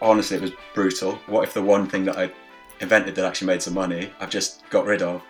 honestly, 0.00 0.36
it 0.36 0.42
was 0.42 0.52
brutal. 0.74 1.18
What 1.26 1.44
if 1.44 1.54
the 1.54 1.62
one 1.62 1.88
thing 1.88 2.04
that 2.04 2.16
I 2.16 2.30
invented 2.80 3.14
that 3.16 3.24
actually 3.24 3.48
made 3.48 3.62
some 3.62 3.74
money, 3.74 4.10
I've 4.20 4.30
just 4.30 4.68
got 4.70 4.86
rid 4.86 5.02
of, 5.02 5.22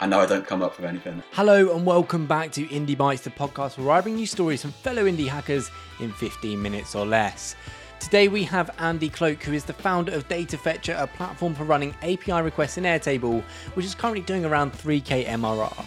and 0.00 0.10
now 0.10 0.20
I 0.20 0.26
don't 0.26 0.46
come 0.46 0.62
up 0.62 0.76
with 0.76 0.86
anything? 0.86 1.22
Hello 1.32 1.74
and 1.74 1.86
welcome 1.86 2.26
back 2.26 2.52
to 2.52 2.66
Indie 2.66 2.96
Bites, 2.96 3.22
the 3.22 3.30
podcast 3.30 3.78
where 3.78 3.90
I 3.90 4.00
bring 4.00 4.18
you 4.18 4.26
stories 4.26 4.62
from 4.62 4.72
fellow 4.72 5.04
indie 5.04 5.28
hackers 5.28 5.70
in 6.00 6.12
15 6.12 6.60
minutes 6.60 6.94
or 6.94 7.06
less. 7.06 7.56
Today 7.98 8.28
we 8.28 8.44
have 8.44 8.70
Andy 8.78 9.10
Cloke, 9.10 9.42
who 9.42 9.52
is 9.52 9.64
the 9.64 9.74
founder 9.74 10.12
of 10.12 10.26
Data 10.28 10.56
Fetcher, 10.56 10.96
a 10.98 11.06
platform 11.06 11.54
for 11.54 11.64
running 11.64 11.94
API 12.02 12.40
requests 12.42 12.78
in 12.78 12.84
Airtable, 12.84 13.42
which 13.74 13.84
is 13.84 13.94
currently 13.94 14.22
doing 14.22 14.44
around 14.44 14.72
3k 14.72 15.26
MRR. 15.26 15.84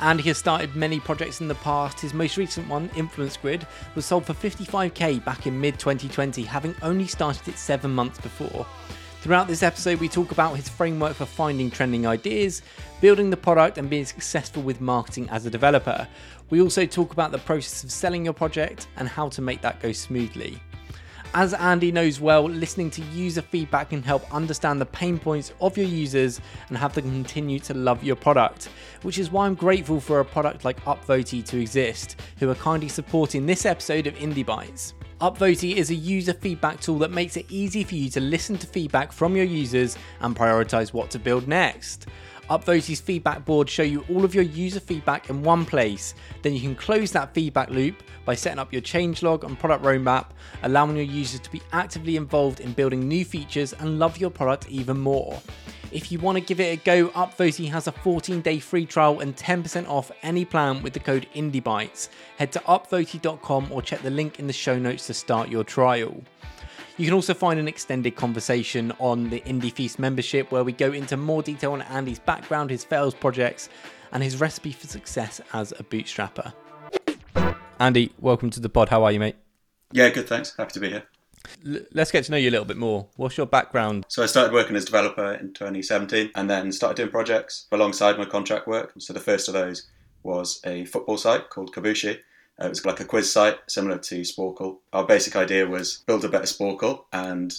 Andy 0.00 0.22
has 0.24 0.38
started 0.38 0.74
many 0.74 0.98
projects 0.98 1.42
in 1.42 1.48
the 1.48 1.54
past. 1.56 2.00
His 2.00 2.14
most 2.14 2.38
recent 2.38 2.66
one, 2.68 2.90
Influence 2.96 3.36
Grid, 3.36 3.66
was 3.94 4.06
sold 4.06 4.24
for 4.24 4.32
55k 4.32 5.22
back 5.24 5.46
in 5.46 5.60
mid 5.60 5.78
2020, 5.78 6.42
having 6.42 6.74
only 6.82 7.06
started 7.06 7.46
it 7.48 7.58
seven 7.58 7.90
months 7.90 8.18
before. 8.18 8.66
Throughout 9.20 9.46
this 9.46 9.62
episode, 9.62 10.00
we 10.00 10.08
talk 10.08 10.30
about 10.30 10.56
his 10.56 10.70
framework 10.70 11.12
for 11.14 11.26
finding 11.26 11.70
trending 11.70 12.06
ideas, 12.06 12.62
building 13.02 13.28
the 13.28 13.36
product, 13.36 13.76
and 13.76 13.90
being 13.90 14.06
successful 14.06 14.62
with 14.62 14.80
marketing 14.80 15.28
as 15.28 15.44
a 15.44 15.50
developer. 15.50 16.08
We 16.48 16.62
also 16.62 16.86
talk 16.86 17.12
about 17.12 17.30
the 17.30 17.38
process 17.38 17.84
of 17.84 17.90
selling 17.92 18.24
your 18.24 18.32
project 18.32 18.86
and 18.96 19.06
how 19.06 19.28
to 19.28 19.42
make 19.42 19.60
that 19.60 19.80
go 19.80 19.92
smoothly. 19.92 20.62
As 21.32 21.54
Andy 21.54 21.92
knows 21.92 22.20
well, 22.20 22.42
listening 22.42 22.90
to 22.90 23.02
user 23.02 23.40
feedback 23.40 23.90
can 23.90 24.02
help 24.02 24.34
understand 24.34 24.80
the 24.80 24.86
pain 24.86 25.16
points 25.16 25.52
of 25.60 25.76
your 25.76 25.86
users 25.86 26.40
and 26.68 26.76
have 26.76 26.92
them 26.92 27.04
continue 27.04 27.60
to 27.60 27.74
love 27.74 28.02
your 28.02 28.16
product, 28.16 28.68
which 29.02 29.16
is 29.16 29.30
why 29.30 29.46
I'm 29.46 29.54
grateful 29.54 30.00
for 30.00 30.18
a 30.18 30.24
product 30.24 30.64
like 30.64 30.84
Upvote 30.86 31.44
to 31.44 31.60
exist, 31.60 32.20
who 32.40 32.50
are 32.50 32.56
kindly 32.56 32.88
supporting 32.88 33.46
this 33.46 33.64
episode 33.64 34.08
of 34.08 34.14
Indie 34.14 34.44
Bites. 34.44 34.94
Upvote 35.20 35.76
is 35.76 35.90
a 35.90 35.94
user 35.94 36.32
feedback 36.32 36.80
tool 36.80 36.98
that 36.98 37.12
makes 37.12 37.36
it 37.36 37.46
easy 37.48 37.84
for 37.84 37.94
you 37.94 38.10
to 38.10 38.20
listen 38.20 38.58
to 38.58 38.66
feedback 38.66 39.12
from 39.12 39.36
your 39.36 39.44
users 39.44 39.96
and 40.22 40.34
prioritize 40.34 40.92
what 40.92 41.10
to 41.10 41.20
build 41.20 41.46
next. 41.46 42.06
Upvote's 42.50 43.00
feedback 43.00 43.44
board 43.44 43.70
show 43.70 43.84
you 43.84 44.04
all 44.10 44.24
of 44.24 44.34
your 44.34 44.42
user 44.42 44.80
feedback 44.80 45.30
in 45.30 45.40
one 45.40 45.64
place. 45.64 46.14
Then 46.42 46.52
you 46.52 46.60
can 46.60 46.74
close 46.74 47.12
that 47.12 47.32
feedback 47.32 47.70
loop 47.70 48.02
by 48.24 48.34
setting 48.34 48.58
up 48.58 48.72
your 48.72 48.82
changelog 48.82 49.44
and 49.44 49.56
product 49.56 49.84
roadmap, 49.84 50.26
allowing 50.64 50.96
your 50.96 51.04
users 51.04 51.38
to 51.40 51.50
be 51.52 51.62
actively 51.72 52.16
involved 52.16 52.58
in 52.58 52.72
building 52.72 53.06
new 53.06 53.24
features 53.24 53.72
and 53.74 54.00
love 54.00 54.18
your 54.18 54.30
product 54.30 54.68
even 54.68 54.98
more. 54.98 55.40
If 55.92 56.10
you 56.10 56.18
want 56.18 56.38
to 56.38 56.40
give 56.44 56.58
it 56.58 56.80
a 56.80 56.82
go, 56.84 57.08
Upvote 57.10 57.68
has 57.68 57.86
a 57.86 57.92
14-day 57.92 58.58
free 58.58 58.84
trial 58.84 59.20
and 59.20 59.36
10% 59.36 59.88
off 59.88 60.10
any 60.22 60.44
plan 60.44 60.82
with 60.82 60.92
the 60.92 61.00
code 61.00 61.28
IndieBites. 61.36 62.08
Head 62.36 62.50
to 62.52 62.58
upvote.com 62.60 63.68
or 63.70 63.80
check 63.80 64.02
the 64.02 64.10
link 64.10 64.40
in 64.40 64.48
the 64.48 64.52
show 64.52 64.76
notes 64.76 65.06
to 65.06 65.14
start 65.14 65.48
your 65.50 65.62
trial. 65.62 66.20
You 67.00 67.06
can 67.06 67.14
also 67.14 67.32
find 67.32 67.58
an 67.58 67.66
extended 67.66 68.14
conversation 68.14 68.92
on 68.98 69.30
the 69.30 69.40
Indie 69.46 69.72
Feast 69.72 69.98
membership 69.98 70.52
where 70.52 70.62
we 70.62 70.72
go 70.72 70.92
into 70.92 71.16
more 71.16 71.42
detail 71.42 71.72
on 71.72 71.80
Andy's 71.80 72.18
background, 72.18 72.68
his 72.68 72.84
fails 72.84 73.14
projects, 73.14 73.70
and 74.12 74.22
his 74.22 74.38
recipe 74.38 74.70
for 74.72 74.86
success 74.86 75.40
as 75.54 75.72
a 75.72 75.82
bootstrapper. 75.82 76.52
Andy, 77.78 78.12
welcome 78.18 78.50
to 78.50 78.60
the 78.60 78.68
pod. 78.68 78.90
How 78.90 79.02
are 79.04 79.12
you, 79.12 79.18
mate? 79.18 79.36
Yeah, 79.92 80.10
good, 80.10 80.28
thanks. 80.28 80.54
Happy 80.58 80.72
to 80.72 80.80
be 80.80 80.90
here. 80.90 81.04
L- 81.66 81.86
let's 81.94 82.10
get 82.10 82.24
to 82.24 82.32
know 82.32 82.36
you 82.36 82.50
a 82.50 82.52
little 82.52 82.66
bit 82.66 82.76
more. 82.76 83.08
What's 83.16 83.38
your 83.38 83.46
background? 83.46 84.04
So 84.08 84.22
I 84.22 84.26
started 84.26 84.52
working 84.52 84.76
as 84.76 84.82
a 84.82 84.86
developer 84.86 85.32
in 85.32 85.54
2017 85.54 86.32
and 86.34 86.50
then 86.50 86.70
started 86.70 86.98
doing 86.98 87.08
projects 87.08 87.66
alongside 87.72 88.18
my 88.18 88.26
contract 88.26 88.68
work. 88.68 88.92
So 88.98 89.14
the 89.14 89.20
first 89.20 89.48
of 89.48 89.54
those 89.54 89.88
was 90.22 90.60
a 90.66 90.84
football 90.84 91.16
site 91.16 91.48
called 91.48 91.74
Kabushi. 91.74 92.18
Uh, 92.60 92.66
it 92.66 92.68
was 92.68 92.84
like 92.84 93.00
a 93.00 93.04
quiz 93.04 93.32
site 93.32 93.58
similar 93.68 93.98
to 93.98 94.20
Sporcle. 94.20 94.78
Our 94.92 95.06
basic 95.06 95.36
idea 95.36 95.66
was 95.66 96.02
build 96.06 96.24
a 96.24 96.28
better 96.28 96.44
Sporcle 96.44 97.04
and 97.12 97.52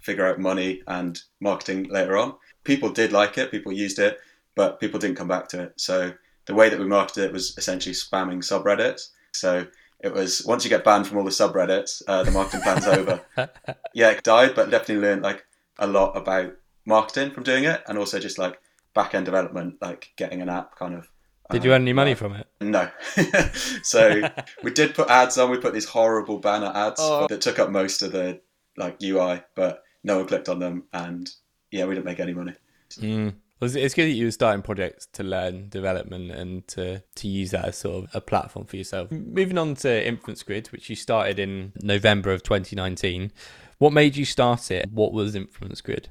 figure 0.00 0.26
out 0.26 0.38
money 0.38 0.82
and 0.86 1.20
marketing 1.40 1.88
later 1.90 2.16
on. 2.16 2.34
People 2.64 2.90
did 2.90 3.12
like 3.12 3.38
it, 3.38 3.50
people 3.50 3.72
used 3.72 3.98
it, 3.98 4.18
but 4.54 4.80
people 4.80 5.00
didn't 5.00 5.16
come 5.16 5.28
back 5.28 5.48
to 5.48 5.62
it. 5.62 5.72
So 5.76 6.12
the 6.46 6.54
way 6.54 6.68
that 6.68 6.78
we 6.78 6.86
marketed 6.86 7.24
it 7.24 7.32
was 7.32 7.56
essentially 7.58 7.94
spamming 7.94 8.38
subreddits. 8.38 9.10
So 9.32 9.66
it 10.00 10.12
was 10.12 10.44
once 10.46 10.64
you 10.64 10.70
get 10.70 10.84
banned 10.84 11.06
from 11.06 11.18
all 11.18 11.24
the 11.24 11.30
subreddits, 11.30 12.02
uh, 12.06 12.22
the 12.22 12.30
marketing 12.30 12.62
plan's 12.62 12.86
over. 12.86 13.20
Yeah, 13.94 14.10
it 14.10 14.22
died, 14.22 14.54
but 14.54 14.70
definitely 14.70 15.06
learned 15.06 15.22
like 15.22 15.46
a 15.78 15.86
lot 15.86 16.16
about 16.16 16.54
marketing 16.84 17.30
from 17.30 17.44
doing 17.44 17.64
it, 17.64 17.82
and 17.88 17.96
also 17.96 18.18
just 18.18 18.38
like 18.38 18.60
back 18.94 19.14
end 19.14 19.24
development, 19.24 19.76
like 19.80 20.12
getting 20.16 20.42
an 20.42 20.50
app 20.50 20.76
kind 20.76 20.94
of. 20.94 21.08
Did 21.50 21.64
you 21.64 21.72
earn 21.72 21.82
any 21.82 21.92
money 21.92 22.14
from 22.14 22.34
it? 22.34 22.46
No. 22.60 22.88
so 23.82 24.22
we 24.62 24.70
did 24.72 24.94
put 24.94 25.08
ads 25.10 25.38
on. 25.38 25.50
We 25.50 25.58
put 25.58 25.74
these 25.74 25.84
horrible 25.88 26.38
banner 26.38 26.72
ads 26.74 27.00
Oh. 27.00 27.26
that 27.28 27.40
took 27.40 27.58
up 27.58 27.70
most 27.70 28.02
of 28.02 28.12
the 28.12 28.40
like 28.76 28.96
UI, 29.02 29.42
but 29.54 29.82
no 30.04 30.18
one 30.18 30.26
clicked 30.26 30.48
on 30.48 30.58
them, 30.58 30.84
and 30.92 31.30
yeah, 31.70 31.84
we 31.86 31.94
didn't 31.94 32.06
make 32.06 32.20
any 32.20 32.34
money. 32.34 32.52
Mm. 32.98 33.34
Well, 33.58 33.70
it's- 33.70 33.74
it's 33.84 33.94
good 33.94 34.04
that 34.04 34.10
you 34.14 34.26
were 34.26 34.30
starting 34.32 34.60
projects 34.62 35.06
to 35.14 35.22
learn 35.22 35.68
development 35.70 36.30
and 36.30 36.66
to, 36.68 37.02
to 37.14 37.28
use 37.28 37.52
that 37.52 37.64
as 37.64 37.78
sort 37.78 38.04
of 38.04 38.10
a 38.14 38.20
platform 38.20 38.66
for 38.66 38.76
yourself. 38.76 39.10
Moving 39.10 39.56
on 39.56 39.74
to 39.76 40.06
Influence 40.06 40.42
Grid, 40.42 40.66
which 40.68 40.90
you 40.90 40.96
started 40.96 41.38
in 41.38 41.72
November 41.82 42.32
of 42.32 42.42
2019. 42.42 43.32
What 43.78 43.94
made 43.94 44.14
you 44.16 44.24
start 44.26 44.70
it? 44.70 44.90
What 44.92 45.12
was 45.14 45.34
Influence 45.34 45.80
Grid? 45.80 46.10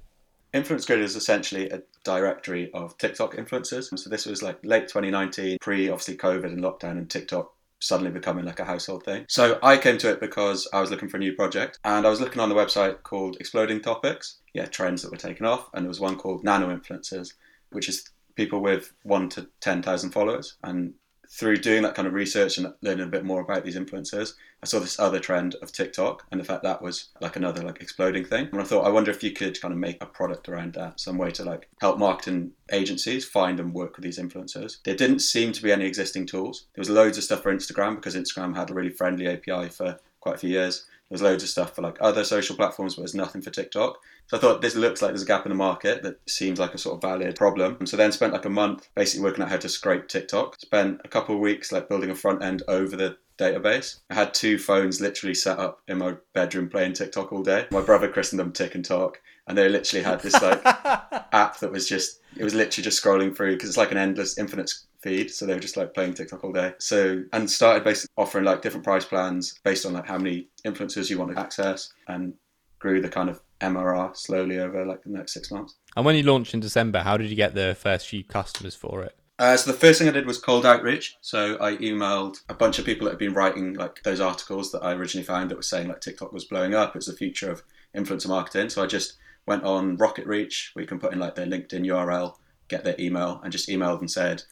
Influence 0.54 0.86
Grid 0.86 1.02
is 1.02 1.16
essentially 1.16 1.70
a 1.70 1.84
directory 2.06 2.72
of 2.74 2.98
TikTok 2.98 3.36
influencers. 3.36 3.98
So 3.98 4.10
this 4.10 4.26
was 4.26 4.42
like 4.42 4.60
late 4.64 4.88
2019, 4.88 5.58
pre 5.60 5.90
obviously 5.90 6.16
COVID 6.16 6.46
and 6.46 6.62
lockdown, 6.62 6.92
and 6.92 7.10
TikTok 7.10 7.52
suddenly 7.82 8.12
becoming 8.12 8.46
like 8.46 8.60
a 8.60 8.66
household 8.66 9.04
thing. 9.04 9.26
So 9.28 9.60
I 9.62 9.78
came 9.78 9.98
to 9.98 10.12
it 10.12 10.22
because 10.22 10.68
I 10.72 10.80
was 10.80 10.92
looking 10.92 11.10
for 11.10 11.18
a 11.18 11.20
new 11.20 11.34
project, 11.34 11.80
and 11.84 12.06
I 12.06 12.10
was 12.10 12.22
looking 12.22 12.42
on 12.42 12.50
the 12.50 12.56
website 12.56 13.04
called 13.04 13.38
Exploding 13.40 13.82
Topics. 13.82 14.40
Yeah, 14.54 14.66
trends 14.66 15.02
that 15.02 15.12
were 15.12 15.18
taken 15.18 15.46
off, 15.46 15.70
and 15.74 15.84
there 15.84 15.90
was 15.90 16.00
one 16.00 16.18
called 16.18 16.44
Nano 16.44 16.74
Influencers, 16.76 17.34
which 17.72 17.90
is 17.90 18.10
people 18.36 18.62
with 18.62 18.94
one 19.04 19.28
to 19.30 19.50
ten 19.60 19.82
thousand 19.82 20.12
followers, 20.12 20.56
and 20.64 20.94
through 21.30 21.58
doing 21.58 21.84
that 21.84 21.96
kind 21.96 22.08
of 22.08 22.14
research 22.14 22.58
and 22.58 22.74
learning 22.82 23.08
a 23.08 23.10
bit 23.10 23.26
more 23.26 23.42
about 23.42 23.64
these 23.64 23.78
influencers, 23.78 24.34
I 24.64 24.66
saw 24.66 24.80
this 24.80 25.00
other 25.00 25.20
trend 25.20 25.56
of 25.62 25.72
TikTok 25.72 26.26
and 26.32 26.40
the 26.40 26.46
fact 26.46 26.64
that 26.64 26.82
was 26.82 27.10
like 27.22 27.36
another 27.36 27.62
like 27.62 27.82
exploding 27.82 28.26
thing. 28.26 28.50
And 28.52 28.62
I 28.62 28.64
thought, 28.64 28.86
I 28.86 28.90
wonder 28.90 29.12
if 29.12 29.24
you 29.24 29.32
could 29.32 29.60
kind 29.62 29.74
of 29.74 29.80
make 29.80 30.02
a 30.02 30.08
product 30.08 30.50
around 30.50 30.74
that, 30.74 31.00
some 31.00 31.18
way 31.18 31.32
to 31.32 31.44
like 31.44 31.70
help 31.82 32.00
marketing 32.00 32.52
agencies 32.72 33.26
find 33.26 33.60
and 33.60 33.74
work 33.74 33.96
with 33.96 34.04
these 34.04 34.20
influencers. 34.20 34.78
There 34.84 34.96
didn't 34.96 35.20
seem 35.20 35.52
to 35.52 35.64
be 35.64 35.72
any 35.72 35.86
existing 35.86 36.26
tools. 36.26 36.66
There 36.74 36.82
was 36.82 36.90
loads 36.90 37.18
of 37.18 37.24
stuff 37.24 37.44
for 37.44 37.54
Instagram 37.54 37.96
because 37.96 38.16
Instagram 38.16 38.56
had 38.56 38.72
a 38.72 38.74
really 38.74 38.90
friendly 38.90 39.28
API 39.28 39.70
for 39.70 40.00
quite 40.20 40.36
a 40.36 40.40
few 40.40 40.50
years. 40.50 40.86
There's 41.10 41.22
loads 41.22 41.44
of 41.44 41.50
stuff 41.50 41.76
for 41.76 41.82
like 41.82 41.98
other 42.02 42.24
social 42.24 42.56
platforms, 42.56 42.96
but 42.96 43.02
there's 43.02 43.14
nothing 43.14 43.42
for 43.42 43.52
TikTok. 43.52 44.00
So 44.28 44.38
I 44.38 44.40
thought 44.40 44.62
this 44.62 44.76
looks 44.76 45.02
like 45.02 45.12
there's 45.12 45.22
a 45.22 45.28
gap 45.28 45.46
in 45.46 45.50
the 45.50 45.56
market 45.56 46.02
that 46.04 46.20
seems 46.28 46.60
like 46.60 46.74
a 46.74 46.80
sort 46.80 46.96
of 46.96 47.02
valid 47.02 47.36
problem. 47.36 47.78
And 47.80 47.88
so 47.88 47.96
then 47.96 48.12
spent 48.12 48.34
like 48.34 48.46
a 48.46 48.50
month 48.50 48.90
basically 48.96 49.24
working 49.24 49.44
out 49.44 49.50
how 49.50 49.58
to 49.58 49.70
scrape 49.70 50.08
TikTok. 50.08 50.60
Spent 50.60 51.02
a 51.06 51.08
couple 51.08 51.36
of 51.36 51.42
weeks 51.42 51.72
like 51.72 51.90
building 51.90 52.10
a 52.10 52.16
front 52.16 52.44
end 52.44 52.64
over 52.68 52.96
the 52.96 53.18
database. 53.38 54.00
I 54.10 54.16
had 54.16 54.34
two 54.34 54.58
phones 54.58 55.02
literally 55.02 55.36
set 55.36 55.60
up 55.60 55.82
in 55.88 55.98
my 55.98 56.16
bedroom 56.34 56.70
playing 56.70 56.94
TikTok 56.94 57.32
all 57.32 57.44
day. 57.44 57.68
My 57.72 57.82
brother 57.82 58.08
christened 58.08 58.40
them 58.40 58.52
Tick 58.52 58.76
and 58.76 58.86
Talk, 58.86 59.22
and 59.48 59.58
they 59.58 59.70
literally 59.70 60.04
had 60.04 60.22
this 60.22 60.42
like 60.42 60.62
app 61.34 61.60
that 61.60 61.72
was 61.72 61.88
just 61.88 62.20
it 62.38 62.44
was 62.44 62.54
literally 62.54 62.84
just 62.84 63.04
scrolling 63.04 63.36
through 63.36 63.54
because 63.54 63.70
it's 63.70 63.78
like 63.78 63.92
an 63.92 63.98
endless 63.98 64.38
infinite 64.38 64.72
feed 65.06 65.28
so 65.32 65.46
they 65.46 65.54
were 65.54 65.66
just 65.68 65.78
like 65.78 65.94
playing 65.94 66.14
tiktok 66.14 66.44
all 66.44 66.52
day 66.52 66.70
so 66.80 67.24
and 67.34 67.50
started 67.50 67.84
basically 67.84 68.12
offering 68.18 68.46
like 68.50 68.62
different 68.62 68.84
price 68.84 69.06
plans 69.06 69.60
based 69.64 69.86
on 69.86 69.94
like 69.94 70.08
how 70.08 70.18
many 70.18 70.48
influencers 70.66 71.10
you 71.10 71.18
want 71.20 71.32
to 71.34 71.40
access 71.40 71.94
and 72.08 72.34
grew 72.80 73.02
the 73.02 73.10
kind 73.18 73.30
of 73.30 73.40
mrr 73.62 74.16
slowly 74.16 74.58
over 74.60 74.86
like 74.86 75.02
the 75.04 75.10
next 75.10 75.32
six 75.34 75.52
months 75.52 75.76
And 75.96 76.06
when 76.06 76.16
you 76.18 76.24
launched 76.24 76.54
in 76.54 76.60
December, 76.60 77.00
how 77.08 77.16
did 77.18 77.30
you 77.30 77.38
get 77.38 77.54
the 77.56 77.70
first 77.86 78.04
few 78.08 78.24
customers 78.38 78.76
for 78.84 78.96
it? 79.08 79.16
uh, 79.40 79.56
so 79.58 79.72
the 79.72 79.78
first 79.78 80.00
thing 80.00 80.10
I 80.10 80.12
did 80.18 80.26
was 80.32 80.38
cold 80.50 80.66
outreach. 80.66 81.06
So 81.32 81.40
I 81.68 81.70
emailed 81.90 82.36
a 82.48 82.54
bunch 82.64 82.80
of 82.80 82.86
people 82.86 83.04
that 83.06 83.12
had 83.16 83.26
been 83.26 83.34
writing 83.42 83.74
like 83.84 83.96
those 84.04 84.22
articles 84.32 84.72
that 84.72 84.84
I 84.88 84.92
originally 84.94 85.26
found 85.26 85.46
that 85.50 85.58
were 85.62 85.72
saying 85.74 85.88
like 85.90 86.02
TikTok 86.02 86.32
was 86.32 86.46
blowing 86.52 86.74
up. 86.82 86.96
It's 86.96 87.08
the 87.12 87.22
future 87.24 87.52
of 87.52 87.64
influencer 88.00 88.30
marketing. 88.30 88.70
So 88.70 88.84
I 88.84 88.88
just 88.88 89.10
went 89.46 89.64
on 89.64 89.98
RocketReach. 89.98 90.56
We 90.76 90.86
can 90.86 91.00
put 91.00 91.14
in 91.14 91.20
like 91.20 91.36
their 91.36 91.52
LinkedIn 91.54 91.86
URL, 91.94 92.36
get 92.70 92.84
their 92.86 92.96
email, 93.06 93.32
and 93.44 93.52
just 93.52 93.68
emailed 93.70 94.00
and 94.00 94.10
said, 94.20 94.44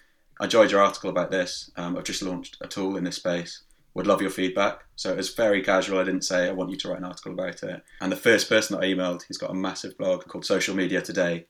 "I 0.43 0.45
enjoyed 0.45 0.71
your 0.71 0.81
article 0.81 1.09
about 1.09 1.31
this. 1.31 1.71
Um, 1.75 1.97
I've 1.97 2.03
just 2.03 2.21
launched 2.21 2.57
a 2.61 2.67
tool 2.67 2.97
in 2.97 3.03
this 3.03 3.15
space. 3.15 3.63
Would 3.93 4.07
love 4.07 4.21
your 4.21 4.31
feedback." 4.31 4.83
So 4.95 5.11
it 5.11 5.17
was 5.17 5.33
very 5.33 5.61
casual. 5.63 5.99
I 5.99 6.03
didn't 6.03 6.25
say 6.25 6.47
I 6.47 6.51
want 6.51 6.69
you 6.69 6.77
to 6.77 6.89
write 6.89 6.99
an 6.99 7.05
article 7.05 7.33
about 7.33 7.63
it. 7.63 7.81
And 8.01 8.11
the 8.11 8.17
first 8.27 8.49
person 8.49 8.75
that 8.75 8.83
I 8.83 8.89
emailed, 8.89 9.23
he's 9.27 9.37
got 9.37 9.51
a 9.51 9.55
massive 9.55 9.97
blog 9.97 10.25
called 10.25 10.45
Social 10.45 10.75
Media 10.75 11.01
Today 11.01 11.47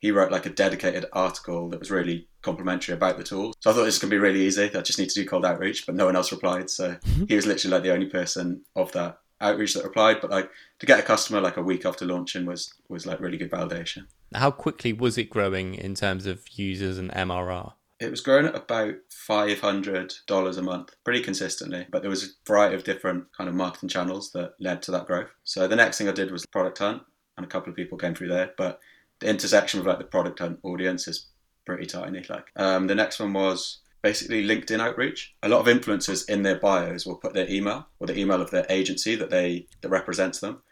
he 0.00 0.10
wrote 0.10 0.30
like 0.30 0.46
a 0.46 0.50
dedicated 0.50 1.06
article 1.12 1.68
that 1.70 1.80
was 1.80 1.90
really 1.90 2.28
complimentary 2.42 2.94
about 2.94 3.16
the 3.16 3.24
tool. 3.24 3.54
So 3.60 3.70
I 3.70 3.74
thought 3.74 3.84
this 3.84 3.98
to 4.00 4.06
be 4.06 4.18
really 4.18 4.42
easy. 4.42 4.64
I 4.74 4.82
just 4.82 4.98
need 4.98 5.08
to 5.08 5.14
do 5.14 5.26
cold 5.26 5.44
outreach, 5.44 5.86
but 5.86 5.94
no 5.94 6.06
one 6.06 6.16
else 6.16 6.32
replied. 6.32 6.70
So 6.70 6.96
he 7.28 7.34
was 7.34 7.46
literally 7.46 7.72
like 7.72 7.82
the 7.82 7.92
only 7.92 8.06
person 8.06 8.62
of 8.74 8.92
that 8.92 9.18
outreach 9.40 9.74
that 9.74 9.84
replied. 9.84 10.20
But 10.20 10.30
like 10.30 10.50
to 10.80 10.86
get 10.86 11.00
a 11.00 11.02
customer 11.02 11.40
like 11.40 11.56
a 11.56 11.62
week 11.62 11.84
after 11.86 12.04
launching 12.04 12.46
was 12.46 12.72
was 12.88 13.06
like 13.06 13.20
really 13.20 13.38
good 13.38 13.50
validation. 13.50 14.06
How 14.34 14.50
quickly 14.50 14.92
was 14.92 15.16
it 15.16 15.30
growing 15.30 15.74
in 15.74 15.94
terms 15.94 16.26
of 16.26 16.42
users 16.52 16.98
and 16.98 17.10
MRR? 17.12 17.72
It 17.98 18.10
was 18.10 18.20
growing 18.20 18.46
at 18.46 18.54
about 18.54 18.94
$500 19.10 20.58
a 20.58 20.62
month, 20.62 20.94
pretty 21.04 21.22
consistently. 21.22 21.86
But 21.90 22.02
there 22.02 22.10
was 22.10 22.24
a 22.24 22.28
variety 22.46 22.74
of 22.74 22.84
different 22.84 23.32
kind 23.36 23.48
of 23.48 23.54
marketing 23.54 23.88
channels 23.88 24.32
that 24.32 24.54
led 24.60 24.82
to 24.82 24.90
that 24.92 25.06
growth. 25.06 25.30
So 25.44 25.66
the 25.66 25.76
next 25.76 25.98
thing 25.98 26.08
I 26.08 26.12
did 26.12 26.30
was 26.30 26.44
Product 26.46 26.78
Hunt, 26.78 27.02
and 27.36 27.46
a 27.46 27.48
couple 27.48 27.70
of 27.70 27.76
people 27.76 27.96
came 27.96 28.14
through 28.14 28.28
there. 28.28 28.52
But 28.56 28.80
the 29.20 29.28
intersection 29.28 29.80
with 29.80 29.86
like 29.86 29.98
the 29.98 30.04
Product 30.04 30.38
Hunt 30.38 30.60
audience 30.62 31.08
is 31.08 31.26
pretty 31.64 31.86
tiny. 31.86 32.24
Like 32.28 32.46
um, 32.56 32.86
the 32.86 32.94
next 32.94 33.18
one 33.18 33.32
was 33.32 33.78
basically 34.02 34.46
LinkedIn 34.46 34.80
outreach. 34.80 35.34
A 35.42 35.48
lot 35.48 35.66
of 35.66 35.74
influencers 35.74 36.28
in 36.28 36.42
their 36.42 36.58
bios 36.58 37.06
will 37.06 37.16
put 37.16 37.34
their 37.34 37.50
email 37.50 37.86
or 37.98 38.06
the 38.06 38.18
email 38.18 38.40
of 38.40 38.50
their 38.50 38.66
agency 38.68 39.16
that 39.16 39.30
they 39.30 39.66
that 39.80 39.88
represents 39.88 40.40
them. 40.40 40.62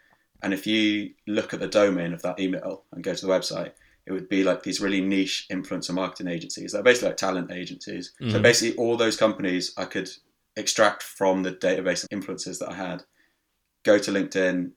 And 0.41 0.53
if 0.53 0.67
you 0.67 1.11
look 1.27 1.53
at 1.53 1.59
the 1.59 1.67
domain 1.67 2.13
of 2.13 2.21
that 2.21 2.39
email 2.39 2.83
and 2.91 3.03
go 3.03 3.13
to 3.13 3.25
the 3.25 3.31
website, 3.31 3.71
it 4.05 4.11
would 4.11 4.29
be 4.29 4.43
like 4.43 4.63
these 4.63 4.79
really 4.79 5.01
niche 5.01 5.47
influencer 5.51 5.93
marketing 5.93 6.27
agencies. 6.27 6.71
They're 6.71 6.83
basically 6.83 7.09
like 7.09 7.17
talent 7.17 7.51
agencies. 7.51 8.13
Mm-hmm. 8.21 8.31
So 8.31 8.41
basically, 8.41 8.77
all 8.77 8.97
those 8.97 9.17
companies 9.17 9.73
I 9.77 9.85
could 9.85 10.09
extract 10.55 11.03
from 11.03 11.43
the 11.43 11.51
database 11.51 12.03
of 12.03 12.09
influencers 12.09 12.59
that 12.59 12.69
I 12.69 12.75
had, 12.75 13.03
go 13.83 13.97
to 13.97 14.11
LinkedIn, 14.11 14.71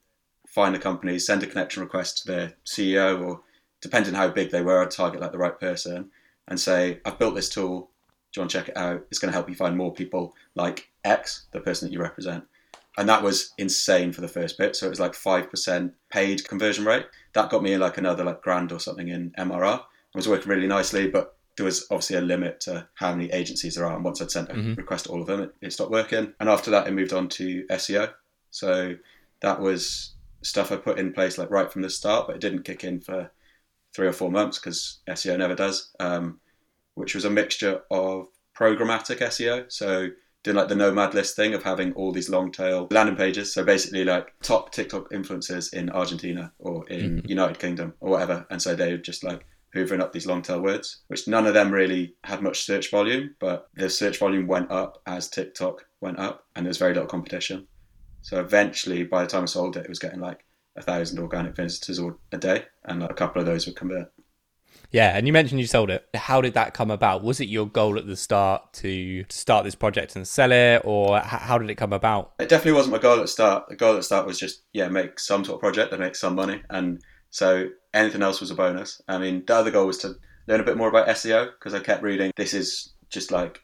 find 0.49 0.75
the 0.75 0.79
company, 0.79 1.19
send 1.19 1.43
a 1.43 1.47
connection 1.47 1.83
request 1.83 2.19
to 2.19 2.33
their 2.33 2.55
CEO, 2.65 3.23
or 3.23 3.43
depending 3.83 4.15
on 4.15 4.21
how 4.21 4.29
big 4.29 4.51
they 4.51 4.63
were, 4.63 4.83
I'd 4.83 4.91
target 4.91 5.21
like 5.21 5.33
the 5.33 5.39
right 5.39 5.59
person 5.59 6.11
and 6.49 6.59
say, 6.59 7.01
I've 7.05 7.19
built 7.19 7.35
this 7.35 7.51
tool. 7.51 7.91
Do 8.33 8.41
you 8.41 8.43
want 8.43 8.51
to 8.51 8.59
check 8.59 8.69
it 8.69 8.77
out? 8.77 9.07
It's 9.11 9.19
going 9.19 9.31
to 9.31 9.35
help 9.35 9.49
you 9.49 9.55
find 9.55 9.77
more 9.77 9.93
people 9.93 10.35
like 10.55 10.91
X, 11.05 11.47
the 11.53 11.61
person 11.61 11.89
that 11.89 11.93
you 11.93 12.01
represent 12.01 12.45
and 12.99 13.09
that 13.09 13.23
was 13.23 13.55
insane 13.56 14.12
for 14.12 14.21
the 14.21 14.29
first 14.29 14.59
bit. 14.59 14.75
So 14.77 14.87
it 14.87 14.91
was 14.91 15.00
like 15.00 15.15
five 15.15 15.49
percent 15.50 15.95
paid 16.11 16.47
conversion 16.47 16.85
rate. 16.85 17.06
That 17.33 17.49
got 17.49 17.62
me 17.62 17.77
like 17.79 17.97
another 17.97 18.25
like 18.25 18.43
grand 18.43 18.73
or 18.73 18.81
something 18.81 19.09
in 19.09 19.31
MRR. 19.39 19.79
It 19.79 20.17
was 20.17 20.29
working 20.29 20.49
really 20.49 20.67
nicely, 20.67 21.09
but 21.09 21.37
there 21.56 21.65
was 21.65 21.87
obviously 21.91 22.17
a 22.17 22.21
limit 22.21 22.61
to 22.61 22.89
how 22.95 23.12
many 23.12 23.31
agencies 23.31 23.77
there 23.77 23.87
are. 23.87 23.95
And 23.95 24.05
once 24.05 24.21
I'd 24.21 24.31
sent 24.31 24.50
a 24.50 24.55
mm-hmm. 24.55 24.75
request 24.75 25.05
to 25.05 25.12
all 25.12 25.21
of 25.21 25.29
them, 25.29 25.43
it, 25.43 25.55
it 25.61 25.73
stopped 25.73 25.93
working. 25.93 26.35
And 26.41 26.49
after 26.49 26.71
that, 26.73 26.89
it 26.89 26.93
moved 26.93 27.12
on 27.12 27.29
to 27.31 27.65
SEO. 27.71 28.12
So 28.50 28.97
that 29.41 29.61
was 29.61 30.15
stuff 30.43 30.73
I 30.73 30.77
put 30.77 30.99
in 30.99 31.12
place 31.12 31.39
like 31.39 31.51
right 31.51 31.71
from 31.71 31.83
the 31.83 31.91
start, 31.91 32.27
but 32.27 32.37
it 32.37 32.41
didn't 32.41 32.65
kick 32.65 32.83
in 32.83 33.01
for 33.01 33.31
three 33.94 34.09
or 34.09 34.12
four 34.12 34.31
months 34.31 34.59
because 34.59 34.99
SEO 35.09 35.39
never 35.39 35.55
does. 35.55 35.93
Um, 36.01 36.41
which 36.94 37.15
was 37.15 37.25
a 37.25 37.31
mixture 37.31 37.83
of 37.93 38.27
programmatic 38.56 39.19
SEO, 39.19 39.71
so 39.71 40.09
doing 40.43 40.56
like 40.56 40.69
the 40.69 40.75
nomad 40.75 41.14
list 41.14 41.37
thing 41.37 41.55
of 41.55 41.62
having 41.62 41.93
all 41.94 42.12
these 42.12 42.31
long 42.31 42.52
tail 42.52 42.88
landing 42.90 43.17
pages. 43.17 43.52
So 43.52 43.64
basically, 43.64 44.05
like 44.05 44.32
top 44.43 44.73
TikTok 44.73 45.11
influencers 45.11 45.73
in 45.73 45.90
Argentina 45.90 46.52
or 46.58 46.87
in 46.88 47.19
mm-hmm. 47.19 47.29
United 47.29 47.58
Kingdom 47.58 47.94
or 48.00 48.11
whatever. 48.11 48.46
And 48.50 48.61
so 48.61 48.75
they 48.75 48.93
were 48.93 48.99
just 48.99 49.25
like 49.25 49.44
hoovering 49.75 50.00
up 50.00 50.12
these 50.12 50.26
long 50.26 50.43
tail 50.43 50.61
words, 50.61 51.02
which 51.08 51.29
none 51.29 51.46
of 51.46 51.55
them 51.55 51.70
really 51.70 52.14
had 52.25 52.43
much 52.43 52.64
search 52.64 52.90
volume, 52.90 53.35
but 53.38 53.69
the 53.75 53.90
search 53.90 54.19
volume 54.19 54.46
went 54.46 54.70
up 54.70 55.02
as 55.06 55.29
TikTok 55.29 55.85
went 56.00 56.19
up 56.19 56.44
and 56.56 56.64
there's 56.64 56.79
very 56.79 56.94
little 56.94 57.08
competition. 57.08 57.67
So 58.23 58.41
eventually, 58.41 59.05
by 59.05 59.23
the 59.23 59.31
time 59.31 59.43
I 59.43 59.46
sold 59.46 59.76
it, 59.76 59.84
it 59.84 59.88
was 59.88 59.99
getting 59.99 60.20
like 60.20 60.44
a 60.76 60.82
thousand 60.82 61.19
organic 61.19 61.56
visitors 61.56 62.00
a 62.32 62.38
day, 62.38 62.64
and 62.84 63.00
like 63.00 63.11
a 63.11 63.14
couple 63.14 63.41
of 63.41 63.46
those 63.46 63.67
would 63.67 63.76
convert. 63.76 64.12
Yeah, 64.90 65.17
and 65.17 65.26
you 65.26 65.32
mentioned 65.32 65.61
you 65.61 65.67
sold 65.67 65.90
it. 65.90 66.08
How 66.14 66.40
did 66.40 66.55
that 66.55 66.73
come 66.73 66.90
about? 66.90 67.23
Was 67.23 67.40
it 67.40 67.49
your 67.49 67.67
goal 67.67 67.99
at 67.99 68.06
the 68.06 68.17
start 68.17 68.73
to 68.75 69.25
start 69.29 69.64
this 69.64 69.75
project 69.75 70.17
and 70.17 70.26
sell 70.26 70.50
it, 70.50 70.82
or 70.85 71.20
how 71.20 71.58
did 71.58 71.69
it 71.69 71.75
come 71.75 71.93
about? 71.93 72.32
It 72.38 72.49
definitely 72.49 72.73
wasn't 72.73 72.93
my 72.93 72.99
goal 72.99 73.17
at 73.17 73.23
the 73.23 73.29
start. 73.29 73.69
The 73.69 73.76
goal 73.76 73.94
at 73.94 73.96
the 73.96 74.02
start 74.02 74.26
was 74.26 74.38
just 74.38 74.62
yeah, 74.73 74.88
make 74.88 75.20
some 75.20 75.44
sort 75.44 75.56
of 75.56 75.61
project 75.61 75.90
that 75.90 76.00
makes 76.00 76.20
some 76.20 76.35
money, 76.35 76.62
and 76.70 77.02
so 77.31 77.69
anything 77.93 78.23
else 78.23 78.40
was 78.40 78.50
a 78.50 78.55
bonus. 78.55 79.00
I 79.08 79.19
mean, 79.19 79.44
the 79.46 79.55
other 79.55 79.70
goal 79.70 79.87
was 79.87 79.99
to 79.99 80.14
learn 80.46 80.61
a 80.61 80.64
bit 80.64 80.79
more 80.79 80.88
about 80.88 81.08
SEO 81.08 81.50
because 81.58 81.75
I 81.75 81.81
kept 81.81 82.02
reading 82.02 82.32
this 82.37 82.55
is 82.55 82.94
just 83.11 83.31
like 83.31 83.61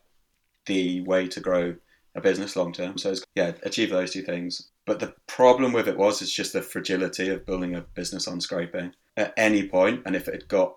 the 0.67 1.01
way 1.03 1.29
to 1.29 1.41
grow 1.41 1.75
a 2.15 2.21
business 2.21 2.57
long 2.57 2.73
term. 2.73 2.99
So 2.99 3.15
yeah, 3.35 3.53
achieve 3.63 3.91
those 3.91 4.13
two 4.13 4.23
things. 4.23 4.71
But 4.87 5.01
the 5.01 5.15
problem 5.27 5.73
with 5.73 5.89
it 5.89 5.97
was 5.97 6.21
it's 6.21 6.35
just 6.35 6.53
the 6.53 6.63
fragility 6.63 7.31
of 7.31 7.47
building 7.47 7.75
a 7.75 7.81
business 7.81 8.29
on 8.29 8.41
scraping 8.41 8.93
at 9.17 9.33
any 9.37 9.67
point, 9.69 10.03
and 10.05 10.15
if 10.15 10.29
it 10.29 10.49
got 10.49 10.77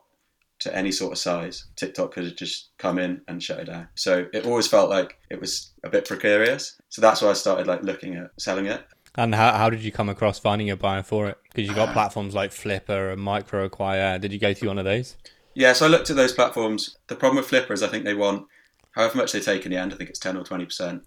to 0.60 0.76
any 0.76 0.92
sort 0.92 1.12
of 1.12 1.18
size, 1.20 1.66
TikTok 1.76 2.14
could 2.14 2.26
have 2.26 2.36
just 2.36 2.70
come 2.78 2.98
in 2.98 3.22
and 3.28 3.42
shut 3.42 3.60
it 3.60 3.66
down. 3.66 3.88
So 3.96 4.28
it 4.34 4.46
always 4.46 4.68
felt 4.68 4.90
like 4.90 5.20
it 5.30 5.40
was 5.40 5.72
a 5.84 5.90
bit 5.90 6.08
precarious. 6.08 6.80
So 6.90 7.02
that's 7.02 7.22
why 7.22 7.30
I 7.30 7.34
started 7.34 7.68
like 7.68 7.84
looking 7.84 8.16
at 8.16 8.32
selling 8.40 8.66
it. 8.66 8.84
And 9.16 9.34
how, 9.34 9.54
how 9.54 9.70
did 9.70 9.82
you 9.82 9.92
come 9.92 10.10
across 10.10 10.40
finding 10.40 10.70
a 10.70 10.76
buyer 10.76 11.04
for 11.04 11.28
it? 11.28 11.38
Because 11.44 11.68
you 11.68 11.76
got 11.76 11.90
uh, 11.90 11.94
platforms 11.94 12.36
like 12.36 12.52
Flippa 12.52 13.14
and 13.14 13.22
Microacquire. 13.22 14.20
Did 14.22 14.32
you 14.32 14.40
go 14.40 14.54
through 14.54 14.70
one 14.70 14.78
of 14.78 14.86
those? 14.86 15.16
Yeah, 15.56 15.74
so 15.74 15.88
I 15.88 15.90
looked 15.90 16.10
at 16.12 16.16
those 16.16 16.34
platforms. 16.34 16.98
The 17.08 17.16
problem 17.16 17.38
with 17.38 17.50
Flippa 17.50 17.72
is 17.72 17.82
I 17.82 17.88
think 17.88 18.04
they 18.04 18.14
want 18.14 18.46
however 18.92 19.18
much 19.18 19.32
they 19.32 19.40
take 19.40 19.66
in 19.66 19.72
the 19.72 19.78
end. 19.78 19.92
I 19.92 19.96
think 19.96 20.10
it's 20.10 20.20
ten 20.20 20.38
or 20.38 20.44
twenty 20.44 20.66
percent. 20.66 21.04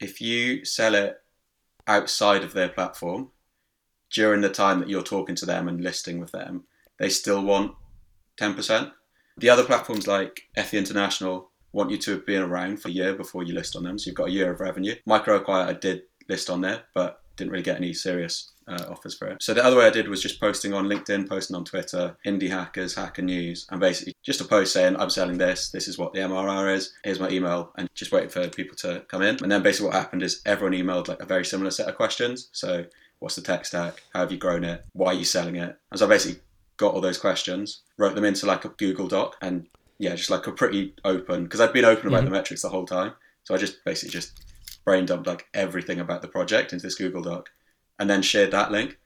If 0.00 0.20
you 0.20 0.66
sell 0.66 0.94
it 0.94 1.16
outside 1.86 2.44
of 2.44 2.52
their 2.52 2.68
platform 2.68 3.30
during 4.10 4.42
the 4.42 4.50
time 4.50 4.80
that 4.80 4.90
you're 4.90 5.02
talking 5.02 5.34
to 5.36 5.46
them 5.46 5.66
and 5.66 5.82
listing 5.82 6.20
with 6.20 6.32
them, 6.32 6.64
they 6.98 7.08
still 7.08 7.42
want 7.42 7.74
10%. 8.40 8.92
The 9.38 9.50
other 9.50 9.64
platforms 9.64 10.06
like 10.06 10.42
FE 10.56 10.78
International 10.78 11.50
want 11.72 11.90
you 11.90 11.98
to 11.98 12.12
have 12.12 12.26
been 12.26 12.42
around 12.42 12.80
for 12.80 12.88
a 12.88 12.92
year 12.92 13.14
before 13.14 13.42
you 13.42 13.54
list 13.54 13.76
on 13.76 13.84
them, 13.84 13.98
so 13.98 14.08
you've 14.08 14.16
got 14.16 14.28
a 14.28 14.32
year 14.32 14.50
of 14.50 14.60
revenue. 14.60 14.94
Microacquire, 15.06 15.66
I 15.66 15.74
did 15.74 16.02
list 16.28 16.48
on 16.48 16.62
there, 16.62 16.84
but 16.94 17.20
didn't 17.36 17.52
really 17.52 17.62
get 17.62 17.76
any 17.76 17.92
serious 17.92 18.52
uh, 18.66 18.84
offers 18.88 19.14
for 19.14 19.28
it. 19.28 19.42
So 19.42 19.54
the 19.54 19.64
other 19.64 19.76
way 19.76 19.86
I 19.86 19.90
did 19.90 20.08
was 20.08 20.22
just 20.22 20.40
posting 20.40 20.72
on 20.72 20.86
LinkedIn, 20.86 21.28
posting 21.28 21.54
on 21.54 21.64
Twitter, 21.64 22.16
Indie 22.26 22.50
Hackers, 22.50 22.94
Hacker 22.94 23.22
News, 23.22 23.66
and 23.70 23.80
basically 23.80 24.14
just 24.24 24.40
a 24.40 24.44
post 24.44 24.72
saying 24.72 24.96
I'm 24.96 25.10
selling 25.10 25.38
this. 25.38 25.70
This 25.70 25.86
is 25.86 25.98
what 25.98 26.12
the 26.12 26.20
MRR 26.20 26.74
is. 26.74 26.92
Here's 27.04 27.20
my 27.20 27.28
email, 27.28 27.72
and 27.76 27.88
just 27.94 28.12
waiting 28.12 28.30
for 28.30 28.48
people 28.48 28.76
to 28.78 29.04
come 29.08 29.22
in. 29.22 29.36
And 29.42 29.52
then 29.52 29.62
basically 29.62 29.88
what 29.88 29.96
happened 29.96 30.22
is 30.22 30.42
everyone 30.46 30.76
emailed 30.76 31.08
like 31.08 31.22
a 31.22 31.26
very 31.26 31.44
similar 31.44 31.70
set 31.70 31.88
of 31.88 31.96
questions. 31.96 32.48
So 32.52 32.86
what's 33.18 33.36
the 33.36 33.42
tech 33.42 33.66
stack? 33.66 34.02
How 34.12 34.20
have 34.20 34.32
you 34.32 34.38
grown 34.38 34.64
it? 34.64 34.84
Why 34.92 35.08
are 35.08 35.14
you 35.14 35.24
selling 35.24 35.56
it? 35.56 35.76
And 35.90 35.98
so 35.98 36.06
I 36.06 36.08
basically 36.08 36.40
got 36.76 36.94
all 36.94 37.00
those 37.00 37.18
questions, 37.18 37.82
wrote 37.98 38.14
them 38.14 38.24
into 38.24 38.46
like 38.46 38.64
a 38.64 38.70
Google 38.70 39.08
Doc, 39.08 39.36
and 39.40 39.66
yeah, 39.98 40.14
just 40.14 40.30
like 40.30 40.46
a 40.46 40.52
pretty 40.52 40.94
open 41.04 41.44
because 41.44 41.60
I'd 41.60 41.72
been 41.72 41.84
open 41.84 42.08
about 42.08 42.18
mm-hmm. 42.18 42.26
the 42.26 42.30
metrics 42.30 42.62
the 42.62 42.68
whole 42.68 42.86
time. 42.86 43.12
So 43.44 43.54
I 43.54 43.58
just 43.58 43.84
basically 43.84 44.12
just 44.12 44.44
brain 44.84 45.06
dumped 45.06 45.26
like 45.26 45.46
everything 45.54 46.00
about 46.00 46.22
the 46.22 46.28
project 46.28 46.72
into 46.72 46.84
this 46.84 46.94
Google 46.94 47.22
Doc, 47.22 47.50
and 47.98 48.08
then 48.08 48.22
shared 48.22 48.50
that 48.50 48.70
link. 48.70 48.98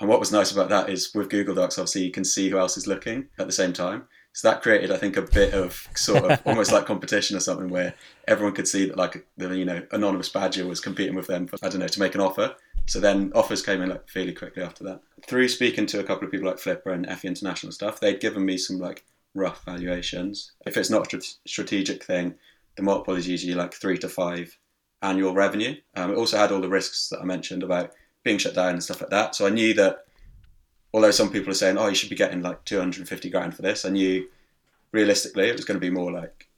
And 0.00 0.08
what 0.08 0.20
was 0.20 0.30
nice 0.30 0.52
about 0.52 0.68
that 0.68 0.90
is 0.90 1.12
with 1.14 1.28
Google 1.28 1.54
Docs, 1.54 1.78
obviously 1.78 2.04
you 2.04 2.12
can 2.12 2.24
see 2.24 2.48
who 2.48 2.58
else 2.58 2.76
is 2.76 2.86
looking 2.86 3.28
at 3.38 3.46
the 3.46 3.52
same 3.52 3.72
time. 3.72 4.04
So 4.32 4.48
that 4.48 4.62
created, 4.62 4.92
I 4.92 4.98
think, 4.98 5.16
a 5.16 5.22
bit 5.22 5.52
of 5.52 5.88
sort 5.96 6.24
of 6.24 6.40
almost 6.46 6.70
like 6.70 6.86
competition 6.86 7.36
or 7.36 7.40
something 7.40 7.68
where 7.68 7.94
everyone 8.28 8.54
could 8.54 8.68
see 8.68 8.86
that 8.86 8.96
like 8.96 9.26
the 9.36 9.56
you 9.56 9.64
know 9.64 9.84
anonymous 9.90 10.28
badger 10.28 10.66
was 10.66 10.80
competing 10.80 11.16
with 11.16 11.26
them 11.26 11.46
for 11.46 11.58
I 11.62 11.68
don't 11.68 11.80
know 11.80 11.88
to 11.88 12.00
make 12.00 12.14
an 12.14 12.20
offer. 12.20 12.54
So 12.86 13.00
then 13.00 13.32
offers 13.34 13.62
came 13.62 13.82
in 13.82 13.90
like 13.90 14.08
fairly 14.08 14.32
quickly 14.32 14.62
after 14.62 14.84
that. 14.84 15.00
Through 15.26 15.48
speaking 15.48 15.86
to 15.86 16.00
a 16.00 16.04
couple 16.04 16.24
of 16.24 16.30
people 16.30 16.46
like 16.46 16.56
Flippa 16.56 16.92
and 16.92 17.06
FE 17.06 17.28
International 17.28 17.72
stuff, 17.72 18.00
they'd 18.00 18.20
given 18.20 18.44
me 18.44 18.56
some 18.56 18.78
like 18.78 19.04
rough 19.34 19.64
valuations. 19.64 20.52
If 20.64 20.76
it's 20.76 20.90
not 20.90 21.12
a 21.12 21.20
strategic 21.46 22.04
thing, 22.04 22.34
the 22.76 22.82
multiple 22.82 23.16
is 23.16 23.28
usually 23.28 23.54
like 23.54 23.74
three 23.74 23.98
to 23.98 24.08
five 24.08 24.56
annual 25.02 25.34
revenue. 25.34 25.74
Um, 25.96 26.12
it 26.12 26.16
also 26.16 26.38
had 26.38 26.52
all 26.52 26.60
the 26.60 26.68
risks 26.68 27.08
that 27.08 27.20
I 27.20 27.24
mentioned 27.24 27.62
about 27.62 27.92
being 28.24 28.38
shut 28.38 28.54
down 28.54 28.70
and 28.70 28.82
stuff 28.82 29.00
like 29.00 29.10
that. 29.10 29.34
So 29.34 29.46
I 29.46 29.50
knew 29.50 29.74
that 29.74 30.04
although 30.92 31.10
some 31.10 31.30
people 31.30 31.50
are 31.50 31.54
saying, 31.54 31.78
oh, 31.78 31.88
you 31.88 31.94
should 31.94 32.10
be 32.10 32.16
getting 32.16 32.42
like 32.42 32.64
250 32.64 33.30
grand 33.30 33.54
for 33.54 33.62
this, 33.62 33.84
I 33.84 33.90
knew 33.90 34.28
realistically 34.92 35.48
it 35.48 35.56
was 35.56 35.64
going 35.64 35.80
to 35.80 35.86
be 35.86 35.90
more 35.90 36.10
like 36.12 36.48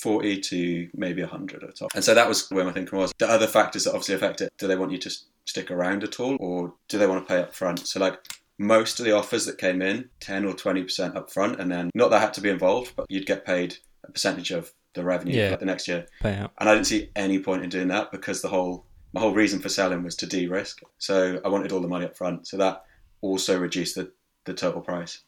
40 0.00 0.40
to 0.40 0.88
maybe 0.94 1.22
100 1.22 1.62
at 1.62 1.68
the 1.68 1.74
top. 1.74 1.90
And 1.94 2.04
so 2.04 2.14
that 2.14 2.28
was 2.28 2.48
where 2.50 2.64
my 2.64 2.72
thinking 2.72 2.98
was. 2.98 3.12
The 3.18 3.28
other 3.28 3.46
factors 3.46 3.84
that 3.84 3.90
obviously 3.90 4.14
affect 4.14 4.40
it, 4.40 4.52
do 4.58 4.66
they 4.66 4.76
want 4.76 4.92
you 4.92 4.98
to 4.98 5.10
stick 5.44 5.70
around 5.70 6.04
at 6.04 6.20
all 6.20 6.36
or 6.40 6.72
do 6.88 6.98
they 6.98 7.06
want 7.06 7.26
to 7.26 7.28
pay 7.32 7.40
up 7.40 7.54
front? 7.54 7.86
So 7.86 8.00
like 8.00 8.18
most 8.58 8.98
of 9.00 9.06
the 9.06 9.12
offers 9.12 9.46
that 9.46 9.58
came 9.58 9.82
in, 9.82 10.08
10 10.20 10.44
or 10.44 10.54
20% 10.54 11.16
up 11.16 11.30
front, 11.30 11.60
and 11.60 11.70
then 11.70 11.90
not 11.94 12.10
that 12.10 12.20
had 12.20 12.34
to 12.34 12.40
be 12.40 12.50
involved, 12.50 12.92
but 12.94 13.06
you'd 13.08 13.26
get 13.26 13.44
paid 13.44 13.76
a 14.04 14.12
percentage 14.12 14.50
of 14.50 14.72
the 14.94 15.04
revenue 15.04 15.36
yeah. 15.36 15.56
the 15.56 15.64
next 15.64 15.88
year. 15.88 16.06
Payout. 16.22 16.50
And 16.58 16.68
I 16.68 16.74
didn't 16.74 16.86
see 16.86 17.10
any 17.16 17.38
point 17.38 17.62
in 17.62 17.70
doing 17.70 17.88
that 17.88 18.12
because 18.12 18.42
the 18.42 18.48
whole 18.48 18.84
my 19.12 19.20
whole 19.20 19.34
reason 19.34 19.58
for 19.58 19.68
selling 19.68 20.04
was 20.04 20.14
to 20.16 20.26
de-risk. 20.26 20.82
So 20.98 21.40
I 21.44 21.48
wanted 21.48 21.72
all 21.72 21.80
the 21.80 21.88
money 21.88 22.04
up 22.04 22.16
front. 22.16 22.46
So 22.46 22.56
that 22.58 22.84
also 23.20 23.58
reduce 23.58 23.94
the, 23.94 24.12
the 24.44 24.54
total 24.54 24.80
price. 24.80 25.22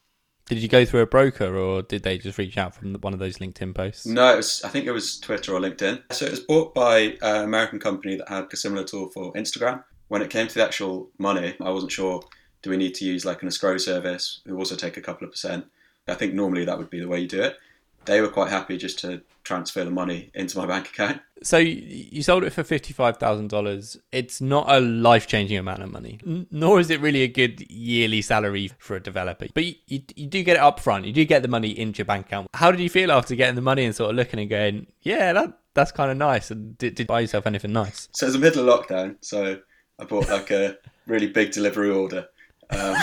Did 0.45 0.57
you 0.57 0.67
go 0.67 0.83
through 0.83 1.01
a 1.01 1.07
broker 1.07 1.55
or 1.55 1.83
did 1.83 2.03
they 2.03 2.17
just 2.17 2.37
reach 2.37 2.57
out 2.57 2.75
from 2.75 2.95
one 2.95 3.13
of 3.13 3.19
those 3.19 3.37
LinkedIn 3.37 3.73
posts? 3.73 4.05
No, 4.05 4.35
was, 4.35 4.61
I 4.63 4.69
think 4.69 4.85
it 4.85 4.91
was 4.91 5.19
Twitter 5.19 5.53
or 5.53 5.59
LinkedIn. 5.59 6.03
So 6.11 6.25
it 6.25 6.31
was 6.31 6.41
bought 6.41 6.73
by 6.75 7.17
an 7.21 7.45
American 7.45 7.79
company 7.79 8.17
that 8.17 8.27
had 8.27 8.51
a 8.51 8.57
similar 8.57 8.83
tool 8.83 9.09
for 9.09 9.31
Instagram. 9.33 9.83
When 10.09 10.21
it 10.21 10.29
came 10.29 10.47
to 10.47 10.53
the 10.53 10.63
actual 10.63 11.09
money, 11.17 11.55
I 11.61 11.69
wasn't 11.69 11.93
sure 11.93 12.21
do 12.61 12.69
we 12.69 12.77
need 12.77 12.95
to 12.95 13.05
use 13.05 13.25
like 13.25 13.41
an 13.41 13.47
escrow 13.47 13.77
service 13.77 14.41
who 14.45 14.57
also 14.57 14.75
take 14.75 14.97
a 14.97 15.01
couple 15.01 15.25
of 15.25 15.31
percent. 15.31 15.65
I 16.07 16.15
think 16.15 16.33
normally 16.33 16.65
that 16.65 16.77
would 16.77 16.89
be 16.89 16.99
the 16.99 17.07
way 17.07 17.21
you 17.21 17.27
do 17.27 17.41
it. 17.41 17.57
They 18.05 18.21
were 18.21 18.29
quite 18.29 18.49
happy 18.49 18.77
just 18.77 18.99
to 18.99 19.21
transfer 19.43 19.83
the 19.83 19.91
money 19.91 20.31
into 20.33 20.57
my 20.57 20.65
bank 20.65 20.87
account. 20.87 21.21
So 21.41 21.57
you 21.57 22.23
sold 22.23 22.45
it 22.45 22.51
for 22.51 22.63
fifty-five 22.63 23.17
thousand 23.17 23.49
dollars. 23.49 23.97
It's 24.11 24.39
not 24.39 24.65
a 24.69 24.79
life-changing 24.79 25.57
amount 25.57 25.83
of 25.83 25.91
money, 25.91 26.19
nor 26.51 26.79
is 26.79 26.89
it 26.89 27.01
really 27.01 27.23
a 27.23 27.27
good 27.27 27.69
yearly 27.69 28.21
salary 28.21 28.71
for 28.77 28.95
a 28.95 29.01
developer. 29.01 29.47
But 29.53 29.65
you, 29.65 29.75
you, 29.87 30.01
you 30.15 30.27
do 30.27 30.41
get 30.43 30.55
it 30.55 30.61
up 30.61 30.79
front. 30.79 31.05
You 31.05 31.11
do 31.11 31.25
get 31.25 31.41
the 31.41 31.49
money 31.49 31.77
into 31.77 31.97
your 31.97 32.05
bank 32.05 32.27
account. 32.27 32.47
How 32.53 32.71
did 32.71 32.79
you 32.79 32.89
feel 32.89 33.11
after 33.11 33.35
getting 33.35 33.55
the 33.55 33.61
money 33.61 33.83
and 33.83 33.93
sort 33.93 34.11
of 34.11 34.15
looking 34.15 34.39
and 34.39 34.49
going, 34.49 34.87
"Yeah, 35.01 35.33
that 35.33 35.59
that's 35.73 35.91
kind 35.91 36.11
of 36.11 36.17
nice"? 36.17 36.49
And 36.49 36.77
did, 36.77 36.95
did 36.95 37.03
you 37.03 37.07
buy 37.07 37.19
yourself 37.19 37.45
anything 37.45 37.73
nice? 37.73 38.07
So 38.13 38.25
it 38.25 38.27
was 38.27 38.33
the 38.35 38.39
middle 38.39 38.69
of 38.69 38.87
lockdown, 38.87 39.17
so 39.19 39.59
I 39.99 40.05
bought 40.05 40.29
like 40.29 40.49
a 40.51 40.77
really 41.07 41.27
big 41.27 41.51
delivery 41.51 41.89
order. 41.89 42.27
Um, 42.69 42.95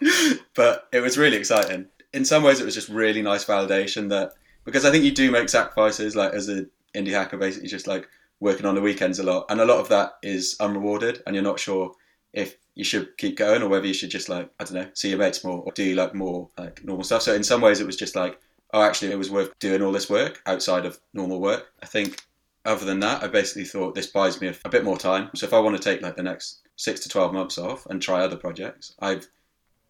but 0.54 0.88
it 0.92 1.00
was 1.00 1.18
really 1.18 1.36
exciting. 1.36 1.86
In 2.12 2.24
some 2.24 2.42
ways, 2.42 2.60
it 2.60 2.64
was 2.64 2.74
just 2.74 2.88
really 2.88 3.22
nice 3.22 3.44
validation 3.44 4.08
that 4.10 4.32
because 4.64 4.84
I 4.84 4.90
think 4.90 5.04
you 5.04 5.12
do 5.12 5.30
make 5.30 5.48
sacrifices, 5.48 6.14
like 6.14 6.32
as 6.32 6.48
an 6.48 6.70
indie 6.94 7.12
hacker, 7.12 7.36
basically 7.36 7.68
just 7.68 7.86
like 7.86 8.08
working 8.40 8.66
on 8.66 8.74
the 8.74 8.80
weekends 8.80 9.18
a 9.18 9.22
lot, 9.22 9.46
and 9.48 9.60
a 9.60 9.64
lot 9.64 9.78
of 9.78 9.88
that 9.88 10.14
is 10.22 10.56
unrewarded, 10.60 11.22
and 11.26 11.34
you're 11.34 11.44
not 11.44 11.60
sure 11.60 11.92
if 12.32 12.56
you 12.74 12.84
should 12.84 13.16
keep 13.18 13.36
going 13.36 13.62
or 13.62 13.68
whether 13.68 13.86
you 13.86 13.94
should 13.94 14.10
just 14.10 14.28
like 14.28 14.50
I 14.58 14.64
don't 14.64 14.74
know, 14.74 14.88
see 14.94 15.10
your 15.10 15.18
mates 15.18 15.44
more 15.44 15.62
or 15.62 15.72
do 15.72 15.94
like 15.94 16.14
more 16.14 16.48
like 16.58 16.84
normal 16.84 17.04
stuff. 17.04 17.22
So 17.22 17.34
in 17.34 17.44
some 17.44 17.60
ways, 17.60 17.80
it 17.80 17.86
was 17.86 17.96
just 17.96 18.16
like, 18.16 18.38
oh, 18.72 18.82
actually, 18.82 19.12
it 19.12 19.18
was 19.18 19.30
worth 19.30 19.58
doing 19.58 19.82
all 19.82 19.92
this 19.92 20.10
work 20.10 20.42
outside 20.46 20.86
of 20.86 20.98
normal 21.12 21.40
work. 21.40 21.72
I 21.82 21.86
think 21.86 22.22
other 22.64 22.84
than 22.84 23.00
that, 23.00 23.22
I 23.22 23.26
basically 23.26 23.64
thought 23.64 23.94
this 23.94 24.06
buys 24.06 24.40
me 24.40 24.48
a, 24.48 24.54
a 24.64 24.70
bit 24.70 24.84
more 24.84 24.96
time. 24.96 25.30
So 25.34 25.46
if 25.46 25.52
I 25.52 25.60
want 25.60 25.76
to 25.76 25.82
take 25.82 26.02
like 26.02 26.16
the 26.16 26.22
next 26.22 26.60
six 26.76 27.00
to 27.00 27.08
twelve 27.08 27.32
months 27.32 27.58
off 27.58 27.86
and 27.86 28.00
try 28.00 28.20
other 28.20 28.36
projects, 28.36 28.94
I've 29.00 29.26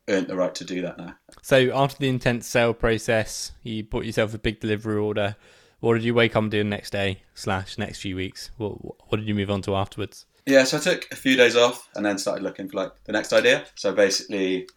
earned 0.08 0.26
the 0.26 0.36
right 0.36 0.54
to 0.56 0.64
do 0.64 0.82
that 0.82 0.98
now. 0.98 1.14
So 1.42 1.70
after 1.74 1.98
the 1.98 2.08
intense 2.08 2.46
sale 2.46 2.74
process, 2.74 3.52
you 3.62 3.84
bought 3.84 4.04
yourself 4.04 4.34
a 4.34 4.38
big 4.38 4.60
delivery 4.60 4.96
order. 4.96 5.36
What 5.80 5.94
did 5.94 6.04
you 6.04 6.14
wake 6.14 6.36
up 6.36 6.42
and 6.42 6.50
do 6.50 6.58
the 6.58 6.64
next 6.64 6.90
day 6.90 7.22
slash 7.34 7.78
next 7.78 8.00
few 8.00 8.16
weeks? 8.16 8.50
What 8.56 8.72
what 9.08 9.18
did 9.18 9.26
you 9.26 9.34
move 9.34 9.50
on 9.50 9.62
to 9.62 9.74
afterwards? 9.74 10.26
Yeah, 10.46 10.64
so 10.64 10.78
I 10.78 10.80
took 10.80 11.08
a 11.12 11.16
few 11.16 11.36
days 11.36 11.56
off 11.56 11.88
and 11.94 12.04
then 12.04 12.18
started 12.18 12.42
looking 12.42 12.68
for 12.68 12.76
like 12.76 12.92
the 13.04 13.12
next 13.12 13.32
idea. 13.32 13.64
So 13.74 13.92
basically 13.92 14.68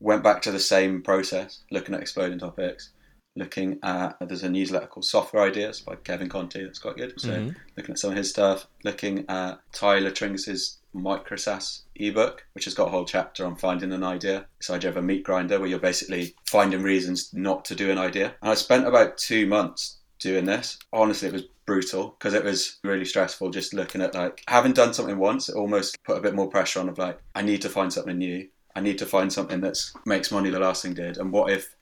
went 0.00 0.22
back 0.22 0.42
to 0.42 0.52
the 0.52 0.60
same 0.60 1.02
process, 1.02 1.60
looking 1.70 1.94
at 1.94 2.00
exploding 2.00 2.38
topics, 2.38 2.90
looking 3.36 3.78
at 3.82 4.16
there's 4.20 4.42
a 4.42 4.48
newsletter 4.48 4.86
called 4.86 5.04
Software 5.04 5.44
Ideas 5.44 5.80
by 5.80 5.96
Kevin 5.96 6.28
Conti 6.28 6.64
that's 6.64 6.78
quite 6.78 6.96
good. 6.96 7.20
So 7.20 7.30
mm-hmm. 7.30 7.56
looking 7.76 7.92
at 7.92 7.98
some 7.98 8.10
of 8.10 8.16
his 8.16 8.30
stuff, 8.30 8.66
looking 8.84 9.24
at 9.28 9.60
Tyler 9.72 10.10
Tringas's 10.10 10.78
microSaaS 10.94 11.82
ebook, 11.96 12.46
which 12.54 12.64
has 12.64 12.74
got 12.74 12.88
a 12.88 12.90
whole 12.90 13.04
chapter 13.04 13.44
on 13.44 13.56
finding 13.56 13.92
an 13.92 14.02
idea. 14.02 14.46
This 14.58 14.70
idea 14.70 14.90
of 14.90 14.96
a 14.96 15.02
meat 15.02 15.24
grinder 15.24 15.58
where 15.58 15.68
you're 15.68 15.78
basically 15.78 16.34
finding 16.46 16.82
reasons 16.82 17.30
not 17.32 17.64
to 17.66 17.74
do 17.74 17.90
an 17.90 17.98
idea. 17.98 18.34
And 18.40 18.50
I 18.50 18.54
spent 18.54 18.86
about 18.86 19.18
two 19.18 19.46
months 19.46 19.98
doing 20.18 20.46
this. 20.46 20.78
Honestly, 20.92 21.28
it 21.28 21.34
was 21.34 21.44
brutal 21.66 22.16
because 22.18 22.32
it 22.32 22.44
was 22.44 22.78
really 22.84 23.04
stressful 23.04 23.50
just 23.50 23.74
looking 23.74 24.00
at 24.00 24.14
like 24.14 24.42
having 24.48 24.72
done 24.72 24.94
something 24.94 25.18
once, 25.18 25.48
it 25.48 25.56
almost 25.56 26.02
put 26.04 26.16
a 26.16 26.20
bit 26.20 26.34
more 26.34 26.48
pressure 26.48 26.80
on 26.80 26.88
of 26.88 26.98
like, 26.98 27.18
I 27.34 27.42
need 27.42 27.62
to 27.62 27.68
find 27.68 27.92
something 27.92 28.16
new. 28.16 28.48
I 28.74 28.80
need 28.80 28.98
to 28.98 29.06
find 29.06 29.32
something 29.32 29.60
that 29.62 29.78
makes 30.04 30.30
money 30.30 30.50
the 30.50 30.60
last 30.60 30.82
thing 30.82 30.94
did. 30.94 31.16
And 31.16 31.32
what 31.32 31.50
if, 31.50 31.74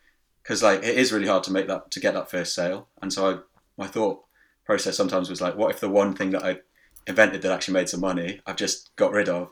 because 0.45 0.63
like 0.63 0.85
it 0.85 0.97
is 0.97 1.13
really 1.13 1.27
hard 1.27 1.43
to 1.45 1.53
make 1.53 1.67
that, 1.67 1.91
to 1.91 2.01
get 2.01 2.15
that 2.15 2.31
first 2.31 2.55
sale. 2.55 2.89
And 3.03 3.13
so 3.13 3.31
I, 3.31 3.39
my 3.77 3.87
thought 3.89 4.21
process 4.65 4.97
sometimes 4.97 5.31
was 5.31 5.41
like, 5.41 5.57
what 5.57 5.71
if 5.71 5.81
the 5.81 5.89
one 5.89 6.15
thing 6.15 6.31
that 6.31 6.45
I 6.45 6.59
invented 7.07 7.43
that 7.43 7.53
actually 7.53 7.75
made 7.75 7.89
some 7.89 8.01
money, 8.01 8.41
I've 8.47 8.57
just 8.57 8.95
got 8.97 9.13
rid 9.13 9.29
of, 9.29 9.51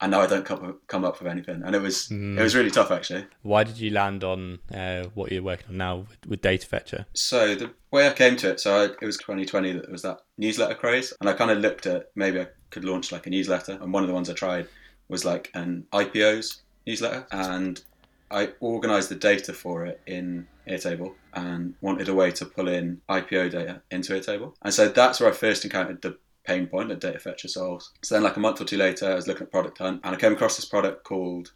and 0.00 0.12
now 0.12 0.20
I 0.22 0.26
don't 0.26 0.46
come 0.46 0.80
come 0.86 1.04
up 1.04 1.18
with 1.18 1.30
anything. 1.30 1.62
And 1.62 1.76
it 1.76 1.82
was 1.82 2.08
mm. 2.08 2.38
it 2.38 2.42
was 2.42 2.56
really 2.56 2.70
tough 2.70 2.90
actually. 2.90 3.26
Why 3.42 3.64
did 3.64 3.78
you 3.78 3.90
land 3.90 4.24
on 4.24 4.58
uh, 4.74 5.04
what 5.14 5.30
you're 5.30 5.42
working 5.42 5.68
on 5.68 5.76
now 5.76 5.96
with, 5.96 6.26
with 6.26 6.40
Data 6.40 6.66
Fetcher? 6.66 7.06
So 7.12 7.54
the 7.54 7.70
way 7.90 8.08
I 8.08 8.12
came 8.14 8.36
to 8.36 8.50
it, 8.50 8.60
so 8.60 8.74
I, 8.76 8.84
it 8.84 9.06
was 9.06 9.18
2020 9.18 9.72
that 9.74 9.90
was 9.90 10.02
that 10.02 10.20
newsletter 10.38 10.74
craze, 10.74 11.12
and 11.20 11.28
I 11.28 11.34
kind 11.34 11.50
of 11.50 11.58
looked 11.58 11.86
at 11.86 12.10
maybe 12.14 12.40
I 12.40 12.46
could 12.70 12.84
launch 12.84 13.12
like 13.12 13.26
a 13.26 13.30
newsletter, 13.30 13.78
and 13.80 13.92
one 13.92 14.02
of 14.02 14.08
the 14.08 14.14
ones 14.14 14.30
I 14.30 14.34
tried 14.34 14.68
was 15.08 15.24
like 15.24 15.50
an 15.52 15.86
IPOs 15.92 16.60
newsletter, 16.86 17.26
and 17.30 17.82
I 18.30 18.52
organised 18.62 19.08
the 19.08 19.16
data 19.16 19.52
for 19.52 19.86
it 19.86 20.00
in 20.06 20.46
Airtable 20.68 21.14
and 21.34 21.74
wanted 21.80 22.08
a 22.08 22.14
way 22.14 22.30
to 22.32 22.46
pull 22.46 22.68
in 22.68 23.00
IPO 23.08 23.50
data 23.50 23.82
into 23.90 24.12
Airtable, 24.12 24.54
and 24.62 24.72
so 24.72 24.88
that's 24.88 25.20
where 25.20 25.30
I 25.30 25.32
first 25.32 25.64
encountered 25.64 26.02
the 26.02 26.18
pain 26.44 26.66
point 26.66 26.88
that 26.88 27.00
Data 27.00 27.18
Fetcher 27.18 27.48
solves. 27.48 27.92
So 28.02 28.14
then, 28.14 28.24
like 28.24 28.36
a 28.36 28.40
month 28.40 28.60
or 28.60 28.64
two 28.64 28.76
later, 28.76 29.10
I 29.10 29.14
was 29.14 29.26
looking 29.26 29.44
at 29.44 29.52
Product 29.52 29.78
Hunt 29.78 30.00
and 30.04 30.14
I 30.14 30.18
came 30.18 30.32
across 30.32 30.56
this 30.56 30.64
product 30.64 31.04
called 31.04 31.52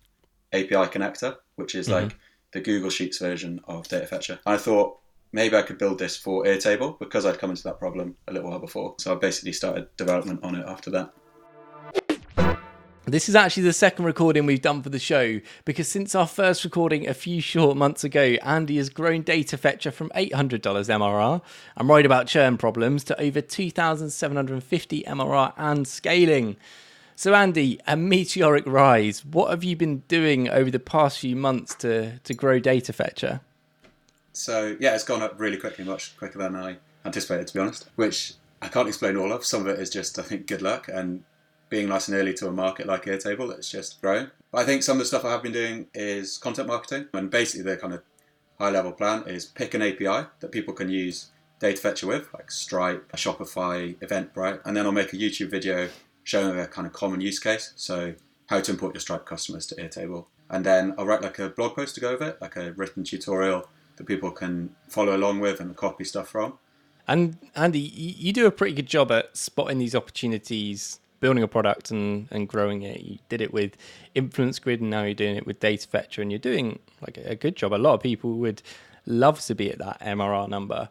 API 0.52 0.74
Connector, 0.74 1.36
which 1.56 1.74
is 1.74 1.88
mm-hmm. 1.88 2.04
like 2.04 2.16
the 2.52 2.60
Google 2.60 2.90
Sheets 2.90 3.18
version 3.18 3.60
of 3.66 3.88
Data 3.88 4.06
Fetcher. 4.06 4.38
And 4.46 4.54
I 4.54 4.58
thought 4.58 4.98
maybe 5.32 5.56
I 5.56 5.62
could 5.62 5.78
build 5.78 5.98
this 5.98 6.16
for 6.16 6.44
Airtable 6.44 6.98
because 6.98 7.26
I'd 7.26 7.38
come 7.38 7.50
into 7.50 7.64
that 7.64 7.78
problem 7.78 8.16
a 8.28 8.32
little 8.32 8.50
while 8.50 8.60
before. 8.60 8.94
So 8.98 9.12
I 9.12 9.16
basically 9.16 9.52
started 9.52 9.88
development 9.96 10.40
on 10.44 10.54
it 10.54 10.66
after 10.66 10.90
that. 10.90 11.12
This 13.06 13.28
is 13.28 13.34
actually 13.34 13.64
the 13.64 13.74
second 13.74 14.06
recording 14.06 14.46
we've 14.46 14.62
done 14.62 14.82
for 14.82 14.88
the 14.88 14.98
show 14.98 15.38
because 15.66 15.88
since 15.88 16.14
our 16.14 16.26
first 16.26 16.64
recording 16.64 17.06
a 17.06 17.12
few 17.12 17.42
short 17.42 17.76
months 17.76 18.02
ago, 18.02 18.36
Andy 18.42 18.78
has 18.78 18.88
grown 18.88 19.20
data 19.20 19.58
fetcher 19.58 19.90
from 19.90 20.08
$800 20.16 20.60
MRR 20.62 21.42
and 21.76 21.88
worried 21.88 22.06
about 22.06 22.28
churn 22.28 22.56
problems 22.56 23.04
to 23.04 23.20
over 23.20 23.42
2,750 23.42 25.02
MRR 25.02 25.52
and 25.58 25.86
scaling. 25.86 26.56
So, 27.14 27.34
Andy, 27.34 27.78
a 27.86 27.94
meteoric 27.94 28.64
rise. 28.66 29.22
What 29.22 29.50
have 29.50 29.62
you 29.62 29.76
been 29.76 29.98
doing 30.08 30.48
over 30.48 30.70
the 30.70 30.80
past 30.80 31.18
few 31.18 31.36
months 31.36 31.74
to, 31.76 32.18
to 32.20 32.32
grow 32.32 32.58
data 32.58 32.94
fetcher? 32.94 33.42
So, 34.32 34.78
yeah, 34.80 34.94
it's 34.94 35.04
gone 35.04 35.22
up 35.22 35.38
really 35.38 35.58
quickly, 35.58 35.84
much 35.84 36.16
quicker 36.16 36.38
than 36.38 36.56
I 36.56 36.78
anticipated, 37.04 37.48
to 37.48 37.54
be 37.54 37.60
honest, 37.60 37.86
which 37.96 38.32
I 38.62 38.68
can't 38.68 38.88
explain 38.88 39.18
all 39.18 39.30
of. 39.30 39.44
Some 39.44 39.60
of 39.60 39.68
it 39.68 39.78
is 39.78 39.90
just, 39.90 40.18
I 40.18 40.22
think, 40.22 40.46
good 40.46 40.62
luck 40.62 40.88
and 40.88 41.22
being 41.68 41.88
nice 41.88 42.08
and 42.08 42.16
early 42.16 42.34
to 42.34 42.48
a 42.48 42.52
market 42.52 42.86
like 42.86 43.04
Airtable 43.04 43.48
that's 43.48 43.70
just 43.70 44.00
growing. 44.00 44.30
But 44.52 44.62
I 44.62 44.64
think 44.64 44.82
some 44.82 44.96
of 44.96 45.00
the 45.00 45.06
stuff 45.06 45.24
I 45.24 45.32
have 45.32 45.42
been 45.42 45.52
doing 45.52 45.86
is 45.94 46.38
content 46.38 46.68
marketing, 46.68 47.08
and 47.12 47.30
basically 47.30 47.70
the 47.70 47.76
kind 47.76 47.94
of 47.94 48.02
high 48.58 48.70
level 48.70 48.92
plan 48.92 49.24
is 49.26 49.46
pick 49.46 49.74
an 49.74 49.82
API 49.82 50.28
that 50.40 50.52
people 50.52 50.74
can 50.74 50.88
use 50.88 51.30
data 51.58 51.80
fetcher 51.80 52.06
with, 52.06 52.32
like 52.34 52.50
Stripe, 52.50 53.10
Shopify, 53.12 53.96
Eventbrite, 53.96 54.60
and 54.64 54.76
then 54.76 54.86
I'll 54.86 54.92
make 54.92 55.12
a 55.12 55.16
YouTube 55.16 55.50
video 55.50 55.88
showing 56.22 56.58
a 56.58 56.66
kind 56.66 56.86
of 56.86 56.92
common 56.92 57.20
use 57.20 57.38
case. 57.38 57.72
So 57.76 58.14
how 58.46 58.60
to 58.60 58.70
import 58.70 58.94
your 58.94 59.00
Stripe 59.00 59.26
customers 59.26 59.66
to 59.68 59.74
Airtable. 59.76 60.26
And 60.50 60.64
then 60.64 60.94
I'll 60.98 61.06
write 61.06 61.22
like 61.22 61.38
a 61.38 61.48
blog 61.48 61.74
post 61.74 61.94
to 61.94 62.00
go 62.00 62.10
over 62.10 62.28
it, 62.28 62.38
like 62.40 62.56
a 62.56 62.72
written 62.72 63.02
tutorial 63.04 63.68
that 63.96 64.06
people 64.06 64.30
can 64.30 64.74
follow 64.88 65.16
along 65.16 65.40
with 65.40 65.60
and 65.60 65.74
copy 65.76 66.04
stuff 66.04 66.28
from. 66.28 66.58
And 67.06 67.38
Andy, 67.54 67.78
you 67.78 68.32
do 68.32 68.46
a 68.46 68.50
pretty 68.50 68.74
good 68.74 68.86
job 68.86 69.12
at 69.12 69.36
spotting 69.36 69.78
these 69.78 69.94
opportunities 69.94 71.00
building 71.24 71.42
a 71.42 71.48
product 71.48 71.90
and, 71.90 72.28
and 72.30 72.46
growing 72.46 72.82
it. 72.82 73.00
You 73.00 73.18
did 73.30 73.40
it 73.40 73.50
with 73.50 73.78
Influence 74.14 74.58
Grid, 74.58 74.82
and 74.82 74.90
now 74.90 75.04
you're 75.04 75.14
doing 75.14 75.36
it 75.36 75.46
with 75.46 75.58
Data 75.58 75.88
Fetcher, 75.88 76.20
and 76.20 76.30
you're 76.30 76.38
doing 76.38 76.80
like 77.00 77.16
a 77.16 77.34
good 77.34 77.56
job. 77.56 77.72
A 77.72 77.76
lot 77.76 77.94
of 77.94 78.02
people 78.02 78.34
would 78.34 78.60
love 79.06 79.40
to 79.40 79.54
be 79.54 79.72
at 79.72 79.78
that 79.78 79.98
MRR 80.00 80.50
number. 80.50 80.90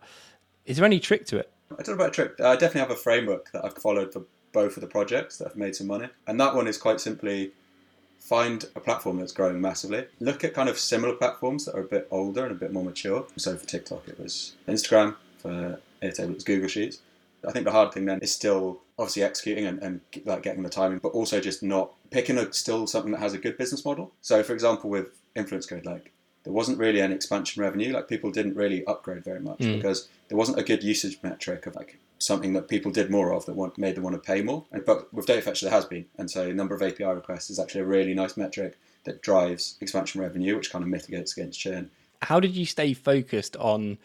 Is 0.66 0.78
there 0.78 0.88
any 0.88 1.00
trick 1.00 1.28
to 1.28 1.38
it? 1.38 1.52
I 1.70 1.84
don't 1.84 1.90
know 1.90 1.94
about 1.94 2.08
a 2.08 2.12
trick. 2.12 2.42
I 2.42 2.54
definitely 2.56 2.82
have 2.82 2.90
a 2.90 2.96
framework 2.96 3.52
that 3.52 3.64
I've 3.64 3.78
followed 3.78 4.12
for 4.12 4.24
both 4.54 4.76
of 4.76 4.82
the 4.82 4.88
projects 4.88 5.38
that 5.38 5.50
have 5.50 5.56
made 5.56 5.76
some 5.76 5.86
money, 5.86 6.10
and 6.26 6.40
that 6.40 6.56
one 6.56 6.66
is 6.66 6.80
quite 6.80 7.00
simply 7.00 7.52
find 8.18 8.66
a 8.76 8.80
platform 8.80 9.20
that's 9.20 9.34
growing 9.34 9.62
massively. 9.62 10.08
Look 10.20 10.44
at 10.44 10.56
kind 10.56 10.68
of 10.68 10.80
similar 10.80 11.14
platforms 11.14 11.66
that 11.66 11.76
are 11.76 11.82
a 11.82 11.88
bit 11.88 12.08
older 12.10 12.44
and 12.44 12.54
a 12.54 12.58
bit 12.58 12.74
more 12.74 12.84
mature. 12.84 13.28
So 13.38 13.56
for 13.56 13.68
TikTok, 13.68 14.08
it 14.08 14.20
was 14.20 14.54
Instagram. 14.68 15.16
For 15.38 15.80
Airtable, 16.02 16.32
it 16.32 16.34
was 16.34 16.44
Google 16.44 16.70
Sheets. 16.70 17.02
I 17.48 17.52
think 17.52 17.66
the 17.66 17.72
hard 17.72 17.94
thing 17.94 18.06
then 18.06 18.20
is 18.20 18.34
still 18.34 18.82
obviously 18.98 19.24
executing 19.24 19.66
and, 19.66 19.82
and 19.82 20.02
like 20.26 20.44
getting 20.44 20.64
the 20.64 20.70
timing, 20.70 21.00
but 21.00 21.10
also 21.10 21.40
just 21.40 21.64
not 21.64 21.94
picking 22.12 22.38
a 22.38 22.52
still 22.54 22.88
something 22.88 23.12
that 23.12 23.20
has 23.20 23.34
a 23.34 23.38
good 23.38 23.58
business 23.58 23.84
model. 23.84 24.12
So, 24.22 24.44
for 24.44 24.54
example, 24.54 24.90
with 24.90 25.08
Influence 25.36 25.66
code, 25.66 25.86
like 25.86 26.12
there 26.44 26.54
wasn't 26.54 26.78
really 26.78 27.02
any 27.02 27.16
expansion 27.16 27.64
revenue. 27.64 27.94
Like 27.94 28.08
people 28.08 28.32
didn't 28.32 28.56
really 28.56 28.86
upgrade 28.86 29.24
very 29.24 29.40
much 29.40 29.60
mm. 29.60 29.76
because 29.76 30.08
there 30.30 30.38
wasn't 30.38 30.60
a 30.60 30.64
good 30.64 30.84
usage 30.84 31.18
metric 31.24 31.66
of 31.66 31.76
like 31.76 31.98
something 32.20 32.54
that 32.54 32.68
people 32.68 32.92
did 32.92 33.10
more 33.10 33.34
of 33.34 33.46
that 33.46 33.56
want, 33.56 33.78
made 33.78 33.96
them 33.96 34.04
want 34.04 34.16
to 34.16 34.20
pay 34.20 34.42
more. 34.42 34.64
And, 34.72 34.86
but 34.86 35.14
with 35.14 35.26
Datafetch, 35.26 35.62
there 35.62 35.72
has 35.72 35.86
been, 35.86 36.06
and 36.18 36.30
so 36.30 36.52
number 36.52 36.76
of 36.76 36.82
API 36.82 37.06
requests 37.06 37.50
is 37.50 37.60
actually 37.60 37.82
a 37.82 37.86
really 37.86 38.14
nice 38.14 38.38
metric 38.38 38.78
that 39.06 39.22
drives 39.22 39.78
expansion 39.82 40.22
revenue, 40.22 40.56
which 40.56 40.72
kind 40.72 40.84
of 40.84 40.90
mitigates 40.90 41.34
against 41.34 41.60
churn. 41.60 41.90
How 42.22 42.40
did 42.40 42.56
you 42.56 42.66
stay 42.66 42.94
focused 42.94 43.58
on 43.58 43.98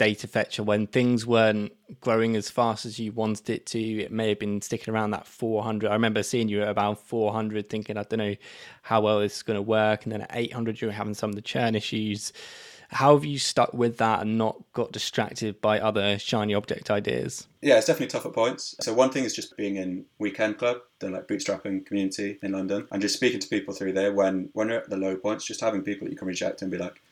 data 0.00 0.26
fetcher 0.26 0.62
when 0.62 0.86
things 0.86 1.26
weren't 1.26 1.70
growing 2.00 2.34
as 2.34 2.48
fast 2.48 2.86
as 2.86 2.98
you 2.98 3.12
wanted 3.12 3.50
it 3.50 3.66
to. 3.66 3.78
It 3.78 4.10
may 4.10 4.30
have 4.30 4.38
been 4.38 4.62
sticking 4.62 4.94
around 4.94 5.10
that 5.10 5.26
400. 5.26 5.90
I 5.90 5.92
remember 5.92 6.22
seeing 6.22 6.48
you 6.48 6.62
at 6.62 6.68
about 6.68 7.06
400, 7.06 7.68
thinking, 7.68 7.98
I 7.98 8.04
don't 8.04 8.18
know 8.18 8.34
how 8.80 9.02
well 9.02 9.20
this 9.20 9.36
is 9.36 9.42
going 9.42 9.58
to 9.58 9.62
work. 9.62 10.04
And 10.04 10.12
then 10.12 10.22
at 10.22 10.30
800, 10.32 10.80
you 10.80 10.88
were 10.88 10.94
having 10.94 11.12
some 11.12 11.28
of 11.28 11.36
the 11.36 11.42
churn 11.42 11.74
issues. 11.74 12.32
How 12.88 13.14
have 13.14 13.26
you 13.26 13.38
stuck 13.38 13.74
with 13.74 13.98
that 13.98 14.22
and 14.22 14.38
not 14.38 14.62
got 14.72 14.90
distracted 14.90 15.60
by 15.60 15.78
other 15.78 16.18
shiny 16.18 16.54
object 16.54 16.90
ideas? 16.90 17.46
Yeah, 17.60 17.76
it's 17.76 17.86
definitely 17.86 18.06
tough 18.06 18.24
at 18.24 18.32
points. 18.32 18.76
So 18.80 18.94
one 18.94 19.10
thing 19.10 19.24
is 19.24 19.36
just 19.36 19.54
being 19.54 19.76
in 19.76 20.06
Weekend 20.18 20.56
Club, 20.56 20.78
the 21.00 21.10
like 21.10 21.28
bootstrapping 21.28 21.84
community 21.84 22.38
in 22.42 22.52
London, 22.52 22.88
and 22.90 23.02
just 23.02 23.16
speaking 23.16 23.38
to 23.40 23.48
people 23.48 23.74
through 23.74 23.92
there 23.92 24.14
when 24.14 24.48
when 24.54 24.70
you're 24.70 24.78
at 24.78 24.88
the 24.88 24.96
low 24.96 25.14
points, 25.16 25.44
just 25.44 25.60
having 25.60 25.82
people 25.82 26.06
that 26.06 26.10
you 26.10 26.16
can 26.16 26.26
reach 26.26 26.42
out 26.42 26.56
to 26.56 26.64
and 26.64 26.72
be 26.72 26.78
like, 26.78 27.02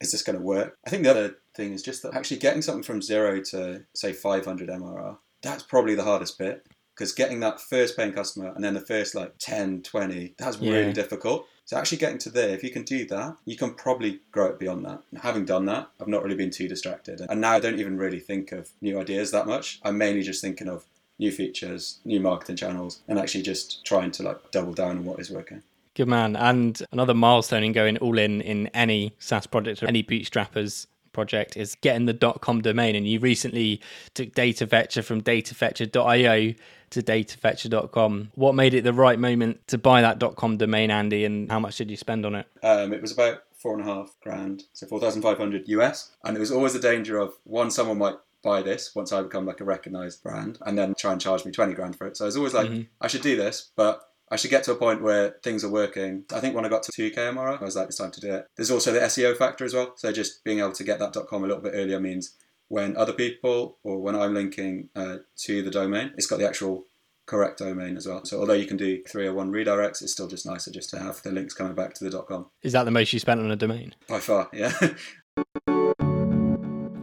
is 0.00 0.12
this 0.12 0.22
going 0.22 0.38
to 0.38 0.44
work? 0.44 0.76
I 0.86 0.90
think 0.90 1.04
the 1.04 1.10
other 1.10 1.34
thing 1.54 1.72
is 1.72 1.82
just 1.82 2.02
that 2.02 2.14
actually 2.14 2.38
getting 2.38 2.62
something 2.62 2.82
from 2.82 3.02
zero 3.02 3.40
to 3.50 3.84
say 3.94 4.12
500 4.12 4.68
MRR, 4.68 5.18
that's 5.42 5.62
probably 5.62 5.94
the 5.94 6.04
hardest 6.04 6.38
bit 6.38 6.66
because 6.94 7.12
getting 7.12 7.40
that 7.40 7.60
first 7.60 7.96
paying 7.96 8.12
customer 8.12 8.52
and 8.54 8.62
then 8.64 8.74
the 8.74 8.80
first 8.80 9.14
like 9.14 9.34
10, 9.38 9.82
20, 9.82 10.34
that's 10.38 10.58
Yeah. 10.58 10.72
really 10.72 10.92
difficult. 10.92 11.46
So 11.64 11.76
actually 11.76 11.98
getting 11.98 12.18
to 12.18 12.30
there, 12.30 12.50
if 12.50 12.64
you 12.64 12.70
can 12.70 12.82
do 12.82 13.06
that, 13.06 13.36
you 13.44 13.56
can 13.56 13.74
probably 13.74 14.20
grow 14.32 14.46
it 14.46 14.58
beyond 14.58 14.84
that. 14.86 15.02
And 15.10 15.20
having 15.20 15.44
done 15.44 15.66
that, 15.66 15.88
I've 16.00 16.08
not 16.08 16.24
really 16.24 16.34
been 16.36 16.50
too 16.50 16.66
distracted. 16.66 17.20
And 17.28 17.40
now 17.40 17.52
I 17.52 17.60
don't 17.60 17.78
even 17.78 17.96
really 17.96 18.18
think 18.20 18.52
of 18.52 18.70
new 18.80 18.98
ideas 18.98 19.30
that 19.30 19.46
much. 19.46 19.80
I'm 19.84 19.96
mainly 19.96 20.22
just 20.22 20.40
thinking 20.42 20.68
of 20.68 20.84
new 21.18 21.30
features, 21.30 21.98
new 22.04 22.18
marketing 22.18 22.56
channels, 22.56 23.00
and 23.06 23.18
actually 23.18 23.42
just 23.42 23.84
trying 23.84 24.10
to 24.12 24.22
like 24.22 24.50
double 24.50 24.72
down 24.72 24.98
on 24.98 25.04
what 25.04 25.20
is 25.20 25.30
working. 25.30 25.62
Good 25.94 26.08
man. 26.08 26.36
And 26.36 26.80
another 26.92 27.14
milestone 27.14 27.64
in 27.64 27.72
going 27.72 27.98
all 27.98 28.18
in 28.18 28.40
in 28.40 28.68
any 28.68 29.14
SaaS 29.18 29.46
project 29.46 29.82
or 29.82 29.86
any 29.88 30.02
bootstrappers 30.02 30.86
project 31.12 31.56
is 31.56 31.74
getting 31.74 32.06
the 32.06 32.14
.com 32.40 32.62
domain. 32.62 32.94
And 32.94 33.06
you 33.06 33.18
recently 33.18 33.80
took 34.14 34.32
data 34.32 34.66
fetcher 34.66 35.02
from 35.02 35.22
datafetcher.io 35.22 36.54
to 36.90 37.02
datafetcher.com. 37.02 38.32
What 38.34 38.54
made 38.54 38.74
it 38.74 38.84
the 38.84 38.92
right 38.92 39.18
moment 39.18 39.66
to 39.68 39.78
buy 39.78 40.02
that 40.02 40.20
.com 40.36 40.56
domain, 40.56 40.90
Andy? 40.90 41.24
And 41.24 41.50
how 41.50 41.58
much 41.60 41.76
did 41.76 41.90
you 41.90 41.96
spend 41.96 42.24
on 42.26 42.34
it? 42.34 42.46
Um, 42.62 42.92
it 42.92 43.02
was 43.02 43.12
about 43.12 43.42
four 43.56 43.78
and 43.78 43.82
a 43.82 43.92
half 43.92 44.16
grand, 44.22 44.64
so 44.72 44.86
4,500 44.86 45.68
US. 45.68 46.12
And 46.24 46.36
it 46.36 46.40
was 46.40 46.50
always 46.50 46.72
the 46.72 46.78
danger 46.78 47.18
of 47.18 47.34
one, 47.44 47.70
someone 47.70 47.98
might 47.98 48.16
buy 48.42 48.62
this 48.62 48.94
once 48.94 49.12
I 49.12 49.20
become 49.22 49.44
like 49.44 49.60
a 49.60 49.64
recognized 49.64 50.22
brand 50.22 50.58
and 50.64 50.78
then 50.78 50.94
try 50.94 51.12
and 51.12 51.20
charge 51.20 51.44
me 51.44 51.52
20 51.52 51.74
grand 51.74 51.94
for 51.96 52.06
it. 52.06 52.16
So 52.16 52.24
I 52.24 52.26
was 52.26 52.36
always 52.38 52.54
like, 52.54 52.70
Mhm. 52.70 52.86
I 53.00 53.06
should 53.06 53.20
do 53.20 53.36
this, 53.36 53.70
but 53.76 54.09
I 54.30 54.36
should 54.36 54.50
get 54.50 54.62
to 54.64 54.72
a 54.72 54.76
point 54.76 55.02
where 55.02 55.36
things 55.42 55.64
are 55.64 55.70
working. 55.70 56.24
I 56.32 56.40
think 56.40 56.54
when 56.54 56.64
I 56.64 56.68
got 56.68 56.84
to 56.84 56.92
2k 56.92 57.16
MRR, 57.16 57.60
I 57.60 57.64
was 57.64 57.74
like, 57.74 57.88
it's 57.88 57.96
time 57.96 58.12
to 58.12 58.20
do 58.20 58.32
it. 58.32 58.46
There's 58.56 58.70
also 58.70 58.92
the 58.92 59.00
SEO 59.00 59.36
factor 59.36 59.64
as 59.64 59.74
well. 59.74 59.94
So 59.96 60.12
just 60.12 60.44
being 60.44 60.60
able 60.60 60.72
to 60.72 60.84
get 60.84 61.00
that 61.00 61.12
.com 61.28 61.42
a 61.42 61.46
little 61.46 61.62
bit 61.62 61.72
earlier 61.74 61.98
means 61.98 62.36
when 62.68 62.96
other 62.96 63.12
people 63.12 63.78
or 63.82 63.98
when 63.98 64.14
I'm 64.14 64.32
linking 64.32 64.88
uh, 64.94 65.16
to 65.38 65.62
the 65.62 65.70
domain, 65.70 66.12
it's 66.16 66.26
got 66.26 66.38
the 66.38 66.46
actual 66.46 66.84
correct 67.26 67.58
domain 67.58 67.96
as 67.96 68.06
well. 68.06 68.24
So 68.24 68.38
although 68.38 68.52
you 68.54 68.66
can 68.66 68.76
do 68.76 69.02
301 69.08 69.50
redirects, 69.50 70.02
it's 70.02 70.12
still 70.12 70.28
just 70.28 70.46
nicer 70.46 70.70
just 70.70 70.90
to 70.90 71.00
have 71.00 71.20
the 71.22 71.32
links 71.32 71.54
coming 71.54 71.74
back 71.74 71.94
to 71.94 72.08
the 72.08 72.22
.com. 72.22 72.46
Is 72.62 72.72
that 72.72 72.84
the 72.84 72.92
most 72.92 73.12
you 73.12 73.18
spent 73.18 73.40
on 73.40 73.50
a 73.50 73.56
domain? 73.56 73.94
By 74.08 74.20
far, 74.20 74.48
yeah. 74.52 74.72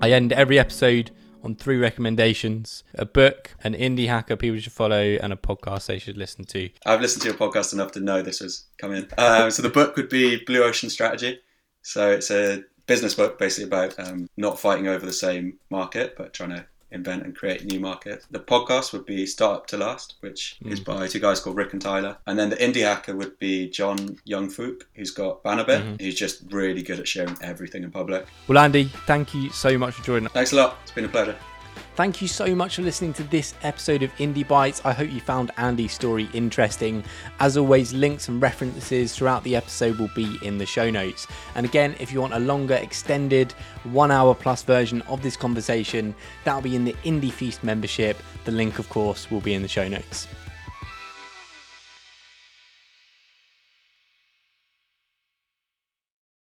I 0.02 0.12
end 0.12 0.32
every 0.32 0.60
episode 0.60 1.12
on 1.48 1.56
three 1.56 1.78
recommendations 1.78 2.84
a 2.96 3.06
book, 3.06 3.56
an 3.64 3.74
indie 3.74 4.08
hacker 4.08 4.36
people 4.36 4.60
should 4.60 4.74
follow, 4.74 5.02
and 5.02 5.32
a 5.32 5.38
podcast 5.38 5.86
they 5.86 5.98
should 5.98 6.18
listen 6.18 6.44
to. 6.46 6.70
I've 6.86 7.02
listened 7.02 7.24
to 7.24 7.30
your 7.30 7.38
podcast 7.38 7.74
enough 7.74 7.94
to 7.94 8.02
know 8.02 8.22
this 8.22 8.42
was 8.42 8.66
coming. 8.78 9.08
Um, 9.18 9.50
so 9.50 9.62
the 9.62 9.70
book 9.70 9.96
would 9.96 10.10
be 10.10 10.44
Blue 10.44 10.62
Ocean 10.64 10.90
Strategy. 10.90 11.40
So 11.82 12.12
it's 12.12 12.30
a 12.32 12.64
business 12.86 13.16
book 13.16 13.40
basically 13.40 13.66
about 13.66 13.98
um, 13.98 14.30
not 14.36 14.60
fighting 14.60 14.88
over 14.88 15.06
the 15.06 15.14
same 15.14 15.58
market, 15.72 16.16
but 16.18 16.34
trying 16.34 16.50
to 16.50 16.66
invent 16.92 17.24
and 17.24 17.36
create 17.36 17.66
new 17.66 17.80
markets. 17.80 18.28
The 18.32 18.40
podcast 18.40 18.94
would 18.94 19.06
be 19.06 19.26
Startup 19.26 19.66
to 19.68 19.78
Last, 19.78 20.16
which 20.22 20.58
hmm. 20.62 20.72
is 20.72 20.80
by 20.80 21.08
two 21.08 21.20
guys 21.20 21.40
called 21.40 21.58
Rick 21.58 21.74
and 21.74 21.82
Tyler. 21.82 22.18
And 22.26 22.38
then 22.38 22.50
the 22.50 22.56
indie 22.58 22.84
hacker 22.84 23.16
would 23.16 23.38
be 23.40 23.70
Jon 23.70 24.20
Yongfook, 24.28 24.84
who's 24.94 25.12
got 25.12 25.44
Bannerbear. 25.44 26.00
He's 26.00 26.14
mm-hmm. 26.14 26.18
just 26.18 26.44
really 26.50 26.82
good 26.82 27.00
at 27.00 27.08
sharing 27.08 27.38
everything 27.42 27.84
in 27.84 27.92
public. 27.92 28.26
Well, 28.48 28.58
Andy, 28.58 28.86
thank 29.06 29.34
you 29.34 29.50
so 29.50 29.78
much 29.78 29.96
for 29.96 30.04
joining 30.04 30.28
us. 30.28 30.34
Thanks 30.34 30.54
a 30.54 30.58
lot. 30.58 30.78
It's 30.84 30.92
been 30.92 31.06
a 31.06 31.10
pleasure. 31.10 31.38
Thank 31.98 32.22
you 32.22 32.28
so 32.28 32.54
much 32.54 32.76
for 32.76 32.84
listening 32.84 33.12
to 33.14 33.24
this 33.24 33.56
episode 33.64 34.04
of 34.04 34.16
Indie 34.18 34.48
Bites. 34.48 34.84
I 34.86 34.94
hope 34.94 35.10
you 35.10 35.20
found 35.20 35.50
Andy's 35.58 35.94
story 35.94 36.30
interesting. 36.32 37.04
As 37.40 37.58
always, 37.58 37.92
links 37.92 38.28
and 38.28 38.40
references 38.40 39.16
throughout 39.16 39.44
the 39.44 39.56
episode 39.56 39.98
will 39.98 40.12
be 40.16 40.38
in 40.44 40.60
the 40.60 40.66
show 40.68 40.92
notes. 40.92 41.26
And 41.56 41.66
again, 41.66 41.96
if 42.00 42.14
you 42.14 42.22
want 42.22 42.36
a 42.36 42.40
longer, 42.40 42.76
extended, 42.76 43.52
one 43.86 44.12
hour 44.12 44.36
plus 44.36 44.62
version 44.62 45.02
of 45.08 45.24
this 45.24 45.36
conversation, 45.36 46.14
that'll 46.44 46.62
be 46.62 46.76
in 46.76 46.86
the 46.86 46.94
Indie 47.04 47.32
Feast 47.32 47.64
membership. 47.64 48.22
The 48.46 48.52
link, 48.52 48.78
of 48.78 48.88
course, 48.90 49.32
will 49.32 49.42
be 49.42 49.56
in 49.56 49.64
the 49.64 49.68
show 49.68 49.88
notes. 49.88 50.28